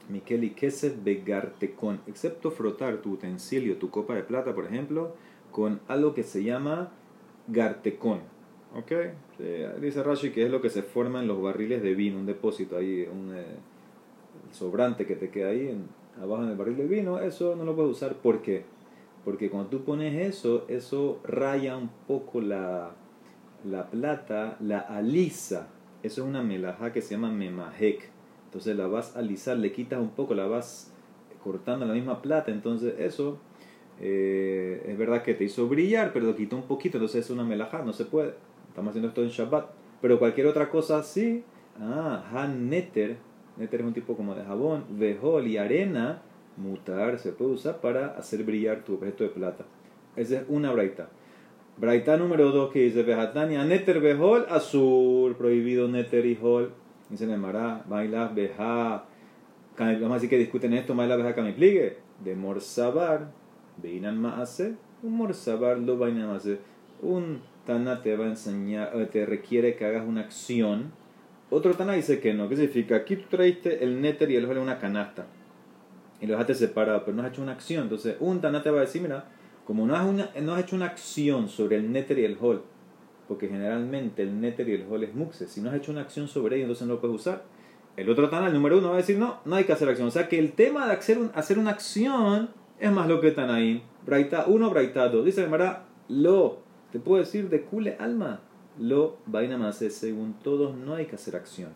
Mikel 0.08 0.44
y 0.44 0.50
Kesef 0.50 0.94
con 1.76 2.00
excepto 2.06 2.50
frotar 2.50 2.96
tu 3.02 3.12
utensilio, 3.12 3.76
tu 3.76 3.90
copa 3.90 4.14
de 4.14 4.22
plata, 4.22 4.54
por 4.54 4.66
ejemplo, 4.66 5.14
con 5.50 5.80
algo 5.86 6.14
que 6.14 6.24
se 6.24 6.42
llama 6.42 6.90
gartecón. 7.48 8.20
¿Ok? 8.74 8.92
dice 9.80 10.02
Rashi 10.02 10.30
que 10.30 10.44
es 10.44 10.50
lo 10.50 10.62
que 10.62 10.70
se 10.70 10.82
forma 10.82 11.20
en 11.20 11.28
los 11.28 11.42
barriles 11.42 11.82
de 11.82 11.94
vino, 11.94 12.18
un 12.18 12.24
depósito 12.24 12.78
ahí, 12.78 13.06
un 13.12 13.34
eh, 13.36 13.44
sobrante 14.50 15.04
que 15.04 15.14
te 15.14 15.28
queda 15.28 15.50
ahí 15.50 15.76
abajo 16.20 16.42
en 16.42 16.50
el 16.50 16.56
barril 16.56 16.78
de 16.78 16.86
vino. 16.86 17.18
Eso 17.18 17.54
no 17.54 17.64
lo 17.64 17.74
puedes 17.76 17.92
usar. 17.92 18.14
¿Por 18.14 18.40
qué? 18.40 18.64
Porque 19.24 19.50
cuando 19.50 19.70
tú 19.70 19.84
pones 19.84 20.14
eso, 20.28 20.64
eso 20.68 21.20
raya 21.24 21.76
un 21.76 21.90
poco 22.08 22.40
la, 22.40 22.92
la 23.64 23.88
plata, 23.90 24.56
la 24.60 24.80
alisa. 24.80 25.68
Eso 26.02 26.22
es 26.22 26.28
una 26.28 26.42
melajá 26.42 26.92
que 26.92 27.00
se 27.00 27.14
llama 27.14 27.30
memajek. 27.30 28.10
Entonces 28.46 28.76
la 28.76 28.86
vas 28.86 29.16
a 29.16 29.20
alisar, 29.20 29.56
le 29.58 29.72
quitas 29.72 30.00
un 30.00 30.10
poco, 30.10 30.34
la 30.34 30.46
vas 30.46 30.92
cortando 31.42 31.86
la 31.86 31.94
misma 31.94 32.20
plata. 32.20 32.50
Entonces 32.50 32.94
eso 32.98 33.38
eh, 34.00 34.84
es 34.88 34.98
verdad 34.98 35.22
que 35.22 35.34
te 35.34 35.44
hizo 35.44 35.68
brillar, 35.68 36.12
pero 36.12 36.26
lo 36.26 36.34
quitó 36.34 36.56
un 36.56 36.62
poquito, 36.62 36.98
entonces 36.98 37.24
es 37.24 37.30
una 37.30 37.44
melajá, 37.44 37.82
no 37.82 37.92
se 37.92 38.04
puede. 38.04 38.34
Estamos 38.68 38.90
haciendo 38.90 39.08
esto 39.08 39.22
en 39.22 39.28
Shabbat. 39.28 39.70
Pero 40.00 40.18
cualquier 40.18 40.48
otra 40.48 40.68
cosa 40.68 40.98
así, 40.98 41.44
ah, 41.80 42.24
han 42.34 42.68
neter, 42.68 43.18
neter 43.56 43.80
es 43.80 43.86
un 43.86 43.92
tipo 43.92 44.16
como 44.16 44.34
de 44.34 44.44
jabón, 44.44 44.84
vejol 44.90 45.46
y 45.46 45.58
arena, 45.58 46.22
mutar, 46.56 47.18
se 47.18 47.32
puede 47.32 47.52
usar 47.52 47.80
para 47.80 48.09
hacer 48.18 48.44
brillar 48.44 48.85
tu 48.85 48.94
objeto 48.94 49.25
de 49.25 49.30
plata. 49.30 49.64
Esa 50.16 50.40
es 50.40 50.44
una 50.49 50.73
braita. 50.73 51.09
Braita 51.78 52.16
número 52.16 52.50
dos 52.52 52.71
que 52.71 52.80
dice, 52.80 53.02
vejatania, 53.02 53.64
neter, 53.64 54.00
vejol, 54.00 54.47
azul, 54.50 55.35
prohibido 55.37 55.88
neter 55.88 56.26
y 56.26 56.38
hol. 56.40 56.73
Dice 57.09 57.26
la 57.26 57.35
Emara, 57.35 57.82
baila 57.88 58.28
beja. 58.28 59.04
Vamos 59.78 60.11
a 60.11 60.14
decir 60.14 60.28
que 60.28 60.38
discuten 60.38 60.75
esto, 60.75 60.94
baila 60.94 61.16
beja 61.16 61.35
pligue 61.35 61.97
De 62.23 62.37
morsabar, 62.37 63.30
veinan 63.82 64.21
maase, 64.21 64.75
un 65.02 65.16
morsabar 65.16 65.78
lo 65.78 65.97
vainan 65.97 66.28
maase. 66.28 66.59
Un 67.00 67.40
Tana 67.66 68.02
te 68.02 68.16
va 68.16 68.25
a 68.25 68.28
enseñar, 68.28 68.92
te 69.12 69.25
requiere 69.25 69.76
que 69.76 69.85
hagas 69.85 70.06
una 70.06 70.23
acción. 70.23 70.92
Otro 71.49 71.75
Tana 71.75 71.94
dice 71.94 72.21
que 72.21 72.35
no. 72.35 72.49
¿Qué 72.49 72.56
significa? 72.56 72.97
Aquí 72.97 73.16
tú 73.16 73.25
traiste 73.30 73.85
el 73.85 74.00
neter 74.00 74.30
y 74.30 74.37
el 74.37 74.44
hol 74.44 74.56
en 74.56 74.62
una 74.64 74.78
canasta. 74.78 75.26
Y 76.22 76.26
los 76.26 76.38
dejaste 76.38 76.54
separados, 76.54 77.02
pero 77.04 77.14
no 77.14 77.22
has 77.22 77.32
hecho 77.32 77.42
una 77.42 77.52
acción. 77.52 77.82
Entonces, 77.82 78.16
un 78.20 78.40
Tana 78.40 78.62
te 78.62 78.70
va 78.70 78.78
a 78.78 78.80
decir, 78.82 79.02
mira, 79.02 79.26
como 79.66 79.86
no 79.86 79.94
has, 79.94 80.06
una, 80.06 80.30
no 80.40 80.54
has 80.54 80.62
hecho 80.62 80.76
una 80.76 80.86
acción 80.86 81.48
sobre 81.48 81.76
el 81.76 81.92
neter 81.92 82.18
y 82.18 82.24
el 82.24 82.38
hol, 82.40 82.62
porque 83.28 83.48
generalmente 83.48 84.22
el 84.22 84.40
neter 84.40 84.68
y 84.70 84.74
el 84.74 84.86
hol 84.88 85.04
es 85.04 85.14
muxe, 85.14 85.46
si 85.46 85.60
no 85.60 85.68
has 85.68 85.76
hecho 85.76 85.92
una 85.92 86.00
acción 86.00 86.28
sobre 86.28 86.56
ello, 86.56 86.64
entonces 86.64 86.86
no 86.86 86.94
lo 86.94 87.00
puedes 87.00 87.16
usar. 87.16 87.42
El 87.96 88.08
otro 88.08 88.30
Tana, 88.30 88.46
el 88.46 88.54
número 88.54 88.78
uno, 88.78 88.88
va 88.88 88.94
a 88.94 88.98
decir, 88.98 89.18
no, 89.18 89.40
no 89.44 89.56
hay 89.56 89.64
que 89.64 89.72
hacer 89.72 89.88
acción. 89.88 90.08
O 90.08 90.10
sea 90.10 90.28
que 90.28 90.38
el 90.38 90.52
tema 90.52 90.86
de 90.86 90.92
hacer, 90.92 91.18
hacer 91.34 91.58
una 91.58 91.72
acción 91.72 92.48
es 92.80 92.90
más 92.90 93.06
lo 93.06 93.20
que 93.20 93.34
ahí 93.38 93.82
Braita 94.06 94.46
1, 94.46 94.70
Braita 94.70 95.08
2. 95.08 95.24
Dice 95.24 95.46
Mara, 95.46 95.84
lo 96.08 96.58
te 96.92 96.98
puedo 96.98 97.20
decir 97.20 97.48
de 97.48 97.62
cule 97.62 97.96
alma. 97.98 98.40
Lo 98.78 99.18
vaina 99.26 99.58
más 99.58 99.76
según 99.76 100.34
todos 100.42 100.76
no 100.76 100.94
hay 100.94 101.06
que 101.06 101.16
hacer 101.16 101.36
acción. 101.36 101.70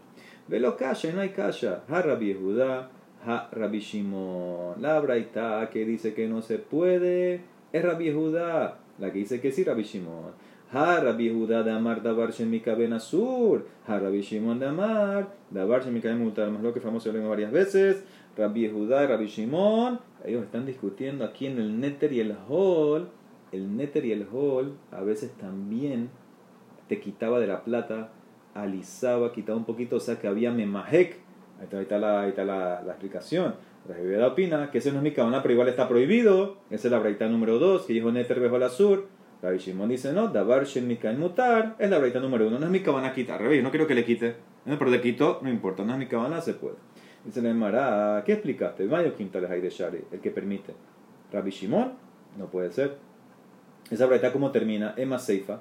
Velo 0.48 0.76
calla 0.76 1.12
no 1.12 1.20
hay 1.20 1.30
calla. 1.30 1.82
Ha 1.88 2.02
Rabbi 2.02 2.34
Judá, 2.34 2.90
ha 3.24 3.48
Rabbi 3.52 3.78
Shimon. 3.78 4.80
La 4.80 5.00
braita 5.00 5.68
que 5.70 5.84
dice 5.84 6.14
que 6.14 6.28
no 6.28 6.42
se 6.42 6.58
puede 6.58 7.40
es 7.72 7.84
Rabbi 7.84 8.12
Judá. 8.12 8.78
La 8.98 9.12
que 9.12 9.18
dice 9.18 9.40
que 9.40 9.52
sí, 9.52 9.64
Rabbi 9.64 9.82
Shimon. 9.82 10.32
Ha 10.72 11.00
Rabbi 11.00 11.30
Judá 11.30 11.62
de 11.62 11.70
Amar 11.70 12.02
Dabar 12.02 12.32
Shemika 12.32 12.74
Ben 12.74 12.92
Asur. 12.92 13.66
Ha 13.86 13.98
Rabbi 13.98 14.20
Shimon 14.20 14.58
de 14.58 14.66
Amar 14.66 15.32
Dabar 15.50 15.84
Shemika 15.84 16.08
Ben 16.08 16.18
Mutar. 16.18 16.50
Más 16.50 16.62
lo 16.62 16.74
que 16.74 16.80
famoso 16.80 17.12
lo 17.12 17.28
varias 17.28 17.52
veces. 17.52 18.04
Rabbi 18.36 18.68
Judá 18.68 19.06
Rabbi 19.06 19.26
Shimon. 19.26 20.00
Ellos 20.24 20.42
están 20.42 20.66
discutiendo 20.66 21.24
aquí 21.24 21.46
en 21.46 21.58
el 21.58 21.78
Neter 21.80 22.12
y 22.12 22.20
el 22.20 22.36
Hol 22.48 23.08
el 23.52 23.76
neter 23.76 24.04
y 24.04 24.12
el 24.12 24.26
hol 24.32 24.76
a 24.90 25.02
veces 25.02 25.32
también 25.32 26.10
te 26.88 27.00
quitaba 27.00 27.40
de 27.40 27.46
la 27.46 27.64
plata, 27.64 28.12
alisaba, 28.54 29.32
quitaba 29.32 29.58
un 29.58 29.64
poquito, 29.64 29.96
o 29.96 30.00
sea 30.00 30.18
que 30.20 30.28
había 30.28 30.52
memajek. 30.52 31.18
Ahí 31.60 31.82
está, 31.82 31.98
la, 31.98 32.22
ahí 32.22 32.28
está 32.30 32.44
la, 32.44 32.82
la, 32.82 32.92
explicación. 32.92 33.54
La 33.88 34.26
opina 34.26 34.70
que 34.70 34.78
ese 34.78 34.90
no 34.90 34.98
es 34.98 35.02
mi 35.02 35.12
cabana, 35.12 35.42
pero 35.42 35.52
igual 35.52 35.68
está 35.68 35.88
prohibido. 35.88 36.56
Esa 36.70 36.88
es 36.88 36.92
la 36.92 36.98
braita 36.98 37.28
número 37.28 37.58
2, 37.58 37.86
que 37.86 37.92
dijo 37.92 38.12
neter 38.12 38.40
bejo 38.40 38.58
la 38.58 38.68
sur. 38.68 39.06
Rabbi 39.42 39.58
Shimon 39.58 39.88
dice, 39.88 40.12
no, 40.12 40.28
davar 40.28 40.66
shen 40.66 40.88
mikain 40.88 41.18
mutar, 41.18 41.76
es 41.78 41.90
la 41.90 41.98
braita 41.98 42.20
número 42.20 42.46
1. 42.48 42.58
No 42.58 42.66
es 42.66 42.72
mi 42.72 42.80
cabana 42.80 43.12
quitar, 43.12 43.40
revés, 43.40 43.62
no 43.62 43.70
quiero 43.70 43.86
que 43.86 43.94
le 43.94 44.04
quite. 44.04 44.34
Pero 44.64 44.90
le 44.90 45.00
quito, 45.00 45.38
no 45.42 45.50
importa, 45.50 45.84
no 45.84 45.92
es 45.92 45.98
mi 45.98 46.06
cabana, 46.06 46.40
se 46.40 46.54
puede. 46.54 46.76
Dice 47.24 47.42
la 47.42 47.50
Emara, 47.50 48.22
¿qué 48.24 48.32
explicaste? 48.32 48.84
Mayo 48.84 49.14
quintales 49.14 49.50
hay 49.50 49.60
de 49.60 49.70
Shari, 49.70 50.04
el 50.10 50.20
que 50.20 50.30
permite. 50.30 50.74
Rabbi 51.32 51.50
Shimon, 51.50 51.92
no 52.38 52.46
puede 52.46 52.72
ser. 52.72 52.96
Esa 53.90 54.06
braita 54.06 54.32
como 54.32 54.50
termina, 54.50 54.94
Emma 54.96 55.18
Seifa. 55.18 55.60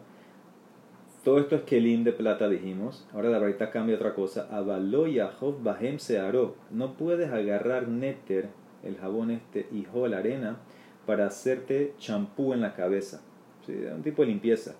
Todo 1.25 1.39
esto 1.39 1.55
es 1.55 1.63
Kelim 1.63 2.03
de 2.03 2.13
plata, 2.13 2.47
dijimos. 2.47 3.03
Ahora 3.11 3.29
la 3.29 3.39
braita 3.39 3.71
cambia 3.71 3.95
otra 3.95 4.13
cosa. 4.13 4.47
Avalo 4.51 5.07
Yahov 5.07 5.63
Bahem 5.63 5.97
Searo. 5.97 6.55
No 6.69 6.93
puedes 6.93 7.31
agarrar 7.31 7.87
néter, 7.87 8.49
el 8.83 8.95
jabón 8.97 9.31
este, 9.31 9.65
y 9.71 9.87
la 10.07 10.19
arena, 10.19 10.59
para 11.07 11.25
hacerte 11.25 11.95
champú 11.97 12.53
en 12.53 12.61
la 12.61 12.75
cabeza. 12.75 13.23
¿Sí? 13.65 13.73
Un 13.73 14.03
tipo 14.03 14.21
de 14.21 14.27
limpieza. 14.27 14.75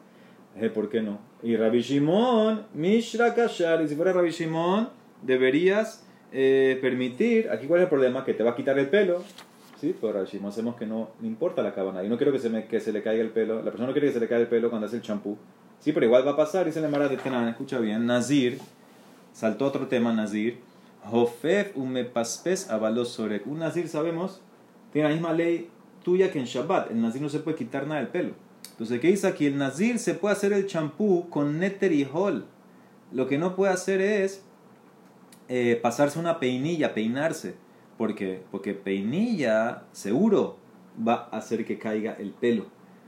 ¿Por 0.75 0.89
qué 0.89 1.01
no? 1.01 1.17
Y 1.41 1.57
Rabbi 1.57 1.81
Shimon, 1.81 2.67
Mishra 2.75 3.33
Kashar. 3.33 3.81
Y 3.81 3.87
si 3.87 3.95
fuera 3.95 4.13
Rabbi 4.13 4.29
Shimon, 4.29 4.89
deberías 5.23 6.07
eh, 6.31 6.77
permitir. 6.79 7.49
Aquí, 7.49 7.65
¿cuál 7.65 7.79
es 7.79 7.85
el 7.85 7.89
problema? 7.89 8.23
Que 8.23 8.35
te 8.35 8.43
va 8.43 8.51
a 8.51 8.55
quitar 8.55 8.77
el 8.77 8.89
pelo. 8.89 9.23
Sí, 9.81 9.95
pero 9.99 10.23
Shimon 10.23 10.49
hacemos 10.49 10.75
que 10.75 10.85
no 10.85 11.09
importa 11.23 11.63
la 11.63 11.73
cabana. 11.73 12.03
Y 12.03 12.07
no 12.07 12.17
quiero 12.17 12.31
que 12.31 12.37
se, 12.37 12.51
me, 12.51 12.67
que 12.67 12.79
se 12.79 12.93
le 12.93 13.01
caiga 13.01 13.23
el 13.23 13.31
pelo. 13.31 13.63
La 13.63 13.71
persona 13.71 13.87
no 13.87 13.93
quiere 13.93 14.09
que 14.09 14.13
se 14.13 14.19
le 14.19 14.27
caiga 14.27 14.43
el 14.43 14.47
pelo 14.47 14.69
cuando 14.69 14.85
hace 14.85 14.97
el 14.97 15.01
champú. 15.01 15.39
Sí, 15.85 15.91
pero 15.91 16.07
igual 16.07 16.25
va 16.25 16.31
a 16.31 16.35
pasar. 16.35 16.65
Dice 16.65 16.81
la 16.81 16.89
Mara 16.89 17.07
de 17.07 17.15
Tenan, 17.15 17.47
escucha 17.47 17.77
bien. 17.77 18.07
Nazir, 18.07 18.57
saltó 19.33 19.67
otro 19.67 19.85
tema, 19.85 20.11
Nazir. 20.11 20.57
Jofef 21.03 21.77
umepaspes 21.77 22.67
sorek. 23.05 23.45
Un 23.45 23.59
Nazir, 23.59 23.87
sabemos, 23.87 24.41
tiene 24.91 25.09
la 25.09 25.13
misma 25.13 25.31
ley 25.31 25.69
tuya 26.03 26.31
que 26.31 26.39
en 26.39 26.45
Shabbat. 26.45 26.89
El 26.89 27.03
Nazir 27.03 27.21
no 27.21 27.29
se 27.29 27.37
puede 27.37 27.55
quitar 27.55 27.85
nada 27.85 27.99
del 27.99 28.09
pelo. 28.09 28.33
Entonces, 28.71 28.99
¿qué 28.99 29.09
dice 29.09 29.27
aquí? 29.27 29.45
El 29.45 29.59
Nazir 29.59 29.99
se 29.99 30.15
puede 30.15 30.33
hacer 30.33 30.53
el 30.53 30.65
champú 30.65 31.29
con 31.29 31.59
neter 31.59 31.93
y 31.93 32.09
hol. 32.11 32.45
Lo 33.11 33.27
que 33.27 33.37
no 33.37 33.55
puede 33.55 33.71
hacer 33.71 34.01
es 34.01 34.41
eh, 35.49 35.79
pasarse 35.83 36.17
una 36.17 36.39
peinilla, 36.39 36.95
peinarse. 36.95 37.53
Porque, 37.99 38.41
porque 38.49 38.73
peinilla 38.73 39.83
seguro 39.91 40.57
va 41.07 41.29
a 41.31 41.37
hacer 41.37 41.63
que 41.63 41.77
caiga 41.77 42.13
el 42.13 42.31
pelo. 42.31 42.65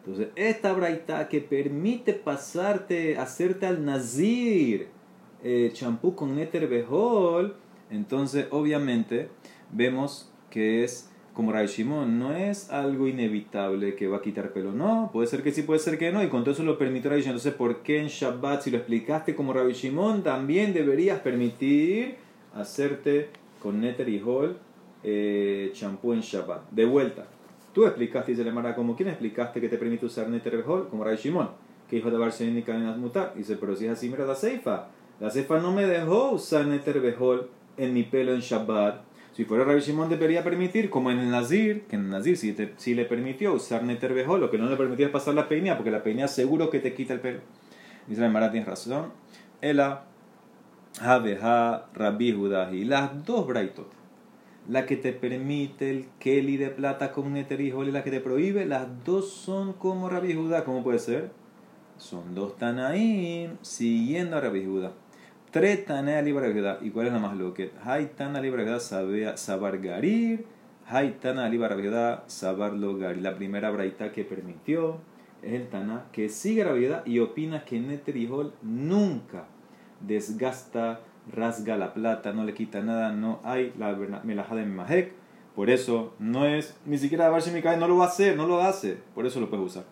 Entonces, 0.08 0.30
esta 0.38 0.72
braita 0.72 1.28
que 1.28 1.42
permite 1.42 2.14
pasarte, 2.14 3.18
hacerte 3.18 3.66
al 3.66 3.84
nazir 3.84 4.88
eh, 5.44 5.70
champú 5.74 6.16
con 6.16 6.34
néter 6.34 6.70
behol, 6.70 7.58
entonces 7.92 8.48
obviamente 8.52 9.28
vemos 9.70 10.32
que 10.50 10.86
es 10.86 11.12
como 11.34 11.52
Ray 11.52 11.68
Shimon, 11.68 12.18
no 12.18 12.34
es 12.34 12.72
algo 12.72 13.10
inevitable 13.10 13.96
que 13.96 14.08
va 14.08 14.18
a 14.18 14.22
quitar 14.22 14.54
pelo, 14.54 14.72
no, 14.72 15.10
puede 15.12 15.28
ser 15.28 15.44
que 15.44 15.52
sí, 15.52 15.64
puede 15.64 15.82
ser 15.82 15.98
que 15.98 16.10
no, 16.14 16.24
y 16.24 16.30
con 16.30 16.46
todo 16.46 16.54
eso 16.54 16.64
lo 16.64 16.78
permitió 16.78 17.10
Ray 17.10 17.20
Shimon. 17.20 17.36
Entonces, 17.36 17.54
¿por 17.56 17.84
qué 17.84 18.00
en 18.00 18.08
Shabbat, 18.08 18.62
si 18.62 18.72
lo 18.72 18.78
explicaste 18.78 19.36
como 19.36 19.52
Rabbi 19.52 19.74
Shimon, 19.74 20.24
también 20.24 20.74
deberías 20.74 21.20
permitir 21.20 22.16
hacerte 22.56 23.28
con 23.62 23.82
néter 23.82 24.08
y 24.08 24.22
hol 24.26 24.58
eh, 25.04 25.70
champú 25.74 26.14
en 26.14 26.22
Shabbat. 26.22 26.72
De 26.72 26.86
vuelta, 26.86 27.28
tú 27.78 27.86
explicaste, 27.86 28.32
dice 28.32 28.44
la 28.44 28.52
Mara, 28.52 28.74
como 28.74 28.96
quién 28.96 29.10
explicaste 29.10 29.62
que 29.62 29.70
te 29.70 29.78
permite 29.78 30.08
usar 30.08 30.28
Neter 30.30 30.64
como 30.64 31.04
Ray 31.04 31.16
Shimon, 31.16 31.48
que 31.88 31.98
hijo 31.98 32.10
de 32.10 32.18
Barcelona 32.18 32.64
y 32.96 33.00
Mutar. 33.00 33.34
Dice, 33.36 33.56
pero 33.56 33.76
si 33.76 33.86
es 33.86 33.92
así, 33.92 34.10
mira 34.10 34.26
la 34.26 34.34
Seifa. 34.34 34.88
La 35.20 35.30
Seifa 35.30 35.60
no 35.60 35.72
me 35.72 35.86
dejó 35.86 36.32
usar 36.32 36.66
Neter 36.66 37.16
en 37.78 37.94
mi 37.94 38.02
pelo 38.02 38.34
en 38.34 38.40
Shabbat. 38.40 39.04
Si 39.32 39.46
fuera 39.46 39.64
Rabbi 39.64 39.82
Shimon 39.82 40.10
debería 40.10 40.44
permitir, 40.44 40.90
como 40.90 41.12
en 41.12 41.20
el 41.20 41.30
Nazir, 41.30 41.84
que 41.84 41.98
en 41.98 42.06
el 42.06 42.10
Nazir 42.10 42.36
sí, 42.78 42.96
le 42.96 43.06
permitió 43.06 43.54
usar 43.54 43.84
Neter 43.84 44.12
lo 44.28 44.50
que 44.50 44.58
no 44.58 44.68
le 44.68 44.76
permitía 44.76 45.06
es 45.06 45.12
pasar 45.12 45.36
la 45.36 45.48
peña, 45.48 45.78
porque 45.78 45.92
la 45.92 46.02
peña 46.02 46.28
seguro 46.28 46.72
que 46.72 46.80
te 46.80 46.96
quita 46.96 47.14
el 47.14 47.20
pelo. 47.20 47.42
Dice 48.08 48.22
la 48.22 48.30
Mara, 48.30 48.50
tienes 48.50 48.68
razón. 48.68 49.12
Ela, 49.62 50.06
Javeja, 51.00 51.86
Rabbi 51.94 52.34
Judahi. 52.34 52.86
Las 52.86 53.24
dos 53.24 53.46
braitot 53.46 53.97
la 54.70 54.86
que 54.86 54.98
te 54.98 55.14
permite 55.14 55.90
el 55.90 56.08
Keli 56.20 56.58
de 56.58 56.70
plata 56.70 57.12
con 57.12 57.28
un 57.28 57.38
y 57.38 57.92
la 57.92 58.04
que 58.04 58.12
te 58.12 58.20
prohíbe, 58.20 58.66
las 58.66 59.04
dos 59.06 59.32
son 59.32 59.74
como 59.74 60.10
Rabbi 60.10 60.34
Judá. 60.34 60.66
¿Cómo 60.66 60.84
puede 60.84 61.00
ser? 61.00 61.32
Son 61.98 62.36
dos 62.36 62.58
Tanaim 62.58 63.58
siguiendo 63.62 64.38
a 64.38 64.42
Rabbi 64.42 64.66
Judá. 64.66 64.92
Tres 65.52 65.86
Tanaim 65.86 66.26
libre 66.26 66.48
Rabbi 66.48 66.60
Judá. 66.60 66.80
¿Y 66.82 66.90
cuál 66.92 67.08
es 67.08 67.14
la 67.14 67.20
más 67.20 67.38
loca? 67.38 67.64
Hay 67.84 68.08
Tana 68.18 68.42
libre 68.42 68.66
Rabbi 68.66 69.22
Judá 69.22 69.38
sabar 69.38 69.80
garir. 69.80 70.46
Hay 70.86 71.12
Tana 71.22 71.48
libre 71.48 71.70
Rabbi 71.70 71.88
Judá 71.88 72.24
sabar 72.28 72.74
logar. 72.74 73.18
La 73.18 73.36
primera 73.36 73.72
braita 73.72 74.12
que 74.12 74.26
permitió 74.26 74.98
es 75.42 75.54
el 75.54 75.70
Tana 75.70 76.06
que 76.12 76.28
sigue 76.28 76.66
Rabbi 76.66 76.88
Judá 76.88 77.04
y 77.06 77.20
opina 77.20 77.64
que 77.64 77.80
Neterijol 77.80 78.54
nunca 78.62 79.46
desgasta 80.02 81.00
rasga 81.32 81.78
la 81.78 81.94
plata, 81.94 82.34
no 82.34 82.44
le 82.44 82.54
quita 82.54 82.82
nada, 82.82 83.12
no 83.12 83.40
hay 83.44 83.74
la 83.78 83.94
melajá 84.24 84.56
de 84.56 84.66
Mahek. 84.66 85.14
Por 85.56 85.70
eso 85.70 86.14
no 86.20 86.46
es, 86.46 86.78
ni 86.86 86.98
siquiera 86.98 87.30
Barshi 87.30 87.52
no 87.52 87.88
lo 87.88 87.98
va 87.98 88.06
a 88.06 88.08
hacer, 88.08 88.38
no 88.38 88.46
lo 88.46 88.62
hace. 88.62 89.00
Por 89.16 89.26
eso 89.26 89.40
lo 89.40 89.50
puedes 89.50 89.66
usar. 89.66 89.86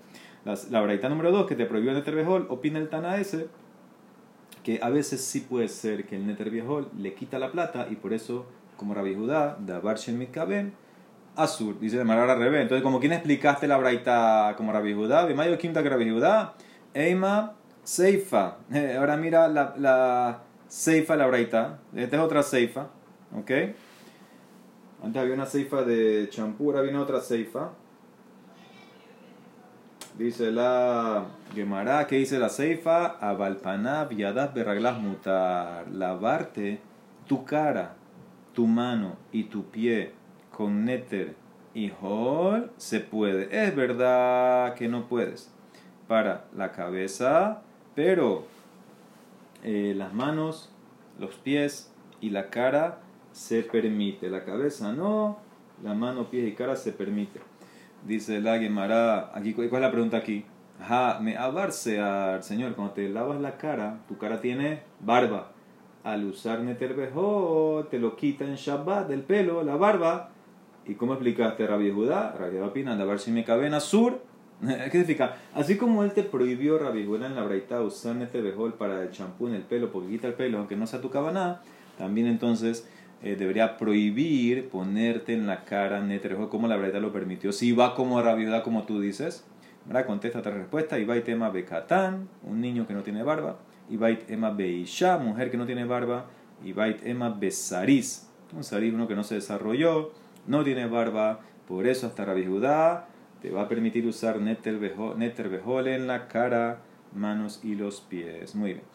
La, 0.44 0.56
la 0.70 0.82
braita 0.82 1.10
número 1.10 1.32
2 1.32 1.48
que 1.48 1.56
te 1.56 1.66
prohibió 1.66 1.92
el 1.92 1.98
Neter 1.98 2.28
opina 2.50 2.78
el 2.78 2.88
Tana 2.88 3.18
ese 3.18 3.48
que 4.66 4.80
a 4.82 4.90
veces 4.90 5.24
sí 5.24 5.42
puede 5.42 5.68
ser 5.68 6.08
que 6.08 6.16
el 6.16 6.26
Neter 6.26 6.52
le 6.52 7.14
quita 7.14 7.38
la 7.38 7.52
plata 7.52 7.88
y 7.90 7.98
por 7.98 8.14
eso, 8.14 8.48
como 8.78 8.96
Rabbi 8.96 9.14
Judá, 9.14 9.58
da 9.60 9.80
Barshi 9.80 10.12
Azur, 11.36 11.80
dice 11.80 11.98
de 11.98 12.04
manera 12.04 12.34
al 12.34 12.40
revés. 12.40 12.64
Entonces, 12.64 12.82
como 12.82 13.00
quien 13.00 13.12
explicaste 13.12 13.68
la 13.68 13.78
braita 13.78 14.56
como 14.58 14.72
Rabbi 14.72 14.96
Judá, 14.96 15.26
Bimayo 15.26 15.56
Kimta 15.60 15.84
que 15.84 15.90
Rabbi 15.90 16.10
Judá, 16.10 16.56
Eima 16.96 17.54
Seifa. 17.84 18.58
Ahora 18.98 19.18
mira 19.18 19.48
la, 19.48 19.76
la 19.78 20.42
Seifa 20.68 21.16
la 21.16 21.28
braita. 21.28 21.80
Esta 21.96 22.18
es 22.18 22.22
otra 22.22 22.44
Seifa. 22.44 22.88
¿Ok? 23.38 23.52
Antes 25.04 25.22
había 25.22 25.34
una 25.34 25.46
Seifa 25.46 25.84
de 25.84 26.28
champú, 26.30 26.72
ahora 26.72 26.82
viene 26.82 26.98
otra 26.98 27.22
Seifa. 27.22 27.72
Dice 30.18 30.52
la 30.52 31.26
Gemara, 31.54 32.08
¿qué 32.08 32.16
dice 32.16 32.40
la 32.40 32.50
Seifa? 32.50 33.18
Abalpanab 33.20 34.12
yadas 34.14 34.54
berraglas 34.54 35.00
mutar. 35.00 35.88
Lavarte 35.92 36.80
tu 37.28 37.44
cara, 37.44 37.96
tu 38.54 38.66
mano 38.66 39.18
y 39.32 39.44
tu 39.46 39.66
pie 39.66 40.14
con 40.52 40.86
néter 40.86 41.36
y 41.74 41.92
hol 42.02 42.72
se 42.78 43.02
puede. 43.02 43.50
Es 43.52 43.76
verdad 43.76 44.74
que 44.76 44.88
no 44.88 45.08
puedes 45.08 45.52
para 46.08 46.46
la 46.56 46.72
cabeza, 46.72 47.62
pero 47.94 48.46
eh, 49.68 49.96
las 49.96 50.14
manos 50.14 50.72
los 51.18 51.34
pies 51.36 51.92
y 52.22 52.30
la 52.30 52.52
cara 52.52 53.00
se 53.32 53.64
permite. 53.64 54.30
La 54.30 54.46
cabeza 54.46 54.94
no, 54.94 55.40
la 55.84 55.96
mano, 55.96 56.30
pies 56.30 56.48
y 56.48 56.54
cara 56.54 56.76
se 56.76 56.92
permite. 56.92 57.40
Dice 58.06 58.42
la 58.42 58.60
Gemara, 58.60 59.32
aquí, 59.34 59.54
¿cuál 59.54 59.68
es 59.68 59.82
la 59.82 59.92
pregunta 59.92 60.18
aquí? 60.18 60.46
Ajá, 60.80 61.20
me 61.20 61.36
abarse 61.36 62.00
al 62.00 62.44
Señor, 62.44 62.76
cuando 62.76 62.94
te 62.94 63.10
lavas 63.10 63.42
la 63.42 63.58
cara, 63.58 64.02
tu 64.08 64.20
cara 64.20 64.40
tiene 64.40 64.84
barba. 65.00 65.52
Al 66.04 66.26
usar 66.26 66.60
neterbejo, 66.60 67.88
te 67.90 67.98
lo 67.98 68.16
quita 68.16 68.46
en 68.46 68.56
Shabbat 68.56 69.08
del 69.08 69.24
pelo, 69.24 69.64
la 69.64 69.78
barba. 69.78 70.30
¿Y 70.86 70.94
cómo 70.94 71.14
explicaste, 71.14 71.66
Rabbi 71.66 71.90
Judá? 71.90 72.36
Rabbi 72.38 72.58
Judá 72.84 73.06
ver 73.06 73.20
si 73.20 73.32
me 73.32 73.44
cabe 73.44 73.66
en 73.66 73.74
azul. 73.74 74.20
¿Qué 74.66 74.90
significa? 74.92 75.36
Así 75.54 75.78
como 75.78 76.04
él 76.04 76.14
te 76.14 76.24
prohibió, 76.24 76.78
Rabbi 76.78 77.06
Judá, 77.06 77.28
en 77.28 77.36
la 77.36 77.44
braita 77.44 77.82
usar 77.82 78.16
neterbejol 78.16 78.74
para 78.74 79.04
el 79.04 79.12
champú 79.12 79.48
en 79.48 79.56
el 79.56 79.64
pelo, 79.64 79.92
porque 79.92 80.10
quita 80.10 80.28
el 80.28 80.34
pelo, 80.34 80.60
aunque 80.60 80.76
no 80.76 80.88
sea 80.88 81.02
tu 81.02 81.10
cabana, 81.10 81.62
también 81.98 82.28
entonces 82.28 82.88
eh, 83.22 83.36
debería 83.36 83.78
prohibir 83.78 84.70
ponerte 84.70 85.34
en 85.34 85.48
la 85.48 85.64
cara 85.64 86.02
neterbejol 86.02 86.50
como 86.50 86.68
la 86.68 86.78
braita 86.78 87.00
lo 87.00 87.12
permitió. 87.12 87.52
Si 87.52 87.72
va 87.72 87.96
como 87.96 88.22
Rabbi 88.22 88.46
Judá, 88.46 88.64
como 88.64 88.84
tú 88.84 89.00
dices, 89.02 89.46
¿verdad? 89.86 90.06
Contesta 90.06 90.40
otra 90.40 90.54
respuesta. 90.54 91.00
Y 91.00 91.06
va 91.06 91.20
tema 91.22 91.50
Bekatán, 91.50 92.28
un 92.44 92.62
niño 92.62 92.88
que 92.88 92.94
no 92.94 93.04
tiene 93.04 93.24
barba. 93.24 93.58
Y 93.90 93.98
va 93.98 94.14
tema 94.16 94.52
Beisha, 94.52 95.18
mujer 95.18 95.52
que 95.52 95.58
no 95.58 95.66
tiene 95.66 95.86
barba. 95.86 96.26
Y 96.64 96.72
va 96.72 96.92
tema 96.96 97.30
Besaris, 97.30 98.30
un 98.56 98.64
saris 98.64 98.94
uno 98.94 99.08
que 99.08 99.16
no 99.16 99.24
se 99.24 99.36
desarrolló, 99.36 100.12
no 100.48 100.64
tiene 100.64 100.88
barba. 100.88 101.40
Por 101.68 101.88
eso 101.88 102.08
hasta 102.08 102.26
Rabbi 102.26 102.46
Judá 102.46 103.08
te 103.46 103.52
va 103.52 103.62
a 103.62 103.68
permitir 103.68 104.08
usar 104.08 104.42
neter 104.42 104.80
behol 104.80 105.88
en 105.88 106.08
la 106.08 106.28
cara, 106.28 106.80
manos 107.14 107.60
y 107.64 107.76
los 107.76 108.02
pies. 108.02 108.56
Muy 108.56 108.74
bien. 108.74 108.86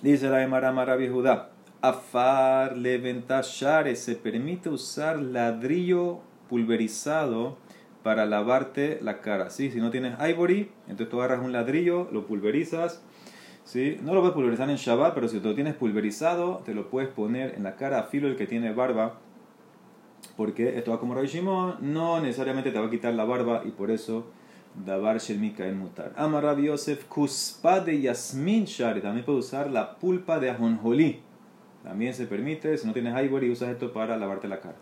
Dice 0.00 0.30
la 0.30 0.42
Emara 0.42 0.72
Rabbi 0.72 1.06
Judá. 1.06 1.50
Afar 1.82 2.78
leventashare 2.78 3.94
se 3.94 4.14
permite 4.14 4.70
usar 4.70 5.20
ladrillo 5.20 6.20
pulverizado 6.48 7.58
para 8.02 8.24
lavarte 8.24 9.00
la 9.02 9.20
cara. 9.20 9.50
¿sí? 9.50 9.70
Si 9.70 9.78
no 9.78 9.90
tienes 9.90 10.16
ivory, 10.26 10.70
entonces 10.88 11.10
tú 11.10 11.20
agarras 11.20 11.44
un 11.44 11.52
ladrillo, 11.52 12.08
lo 12.10 12.26
pulverizas. 12.26 13.02
¿sí? 13.64 13.98
No 14.00 14.14
lo 14.14 14.20
puedes 14.20 14.34
pulverizar 14.34 14.70
en 14.70 14.76
Shabbat, 14.76 15.12
pero 15.12 15.28
si 15.28 15.40
tú 15.40 15.48
lo 15.48 15.54
tienes 15.54 15.74
pulverizado, 15.74 16.62
te 16.64 16.72
lo 16.72 16.88
puedes 16.88 17.10
poner 17.10 17.52
en 17.54 17.64
la 17.64 17.76
cara 17.76 17.98
a 17.98 18.04
filo 18.04 18.28
el 18.28 18.36
que 18.36 18.46
tiene 18.46 18.72
barba. 18.72 19.18
Porque 20.36 20.78
esto 20.78 20.90
va 20.90 21.00
como 21.00 21.14
Rabbi 21.14 21.28
Shimon, 21.28 21.76
no 21.80 22.20
necesariamente 22.20 22.70
te 22.70 22.78
va 22.78 22.86
a 22.86 22.90
quitar 22.90 23.12
la 23.14 23.24
barba 23.24 23.62
y 23.64 23.70
por 23.70 23.90
eso 23.90 24.26
Dabar 24.74 25.18
Shelmika 25.18 25.66
en 25.66 25.78
mutar. 25.78 26.12
Ama 26.16 26.40
Rabbi 26.40 26.64
Yosef, 26.64 27.04
kuspa 27.04 27.80
de 27.80 28.00
yasmin 28.00 28.64
shari. 28.64 29.02
También 29.02 29.24
puedes 29.24 29.44
usar 29.44 29.70
la 29.70 29.96
pulpa 29.96 30.40
de 30.40 30.50
ajonjolí. 30.50 31.20
También 31.82 32.14
se 32.14 32.26
permite, 32.26 32.78
si 32.78 32.86
no 32.86 32.92
tienes 32.92 33.14
ivory, 33.24 33.50
usas 33.50 33.70
esto 33.70 33.92
para 33.92 34.16
lavarte 34.16 34.48
la 34.48 34.60
cara. 34.60 34.76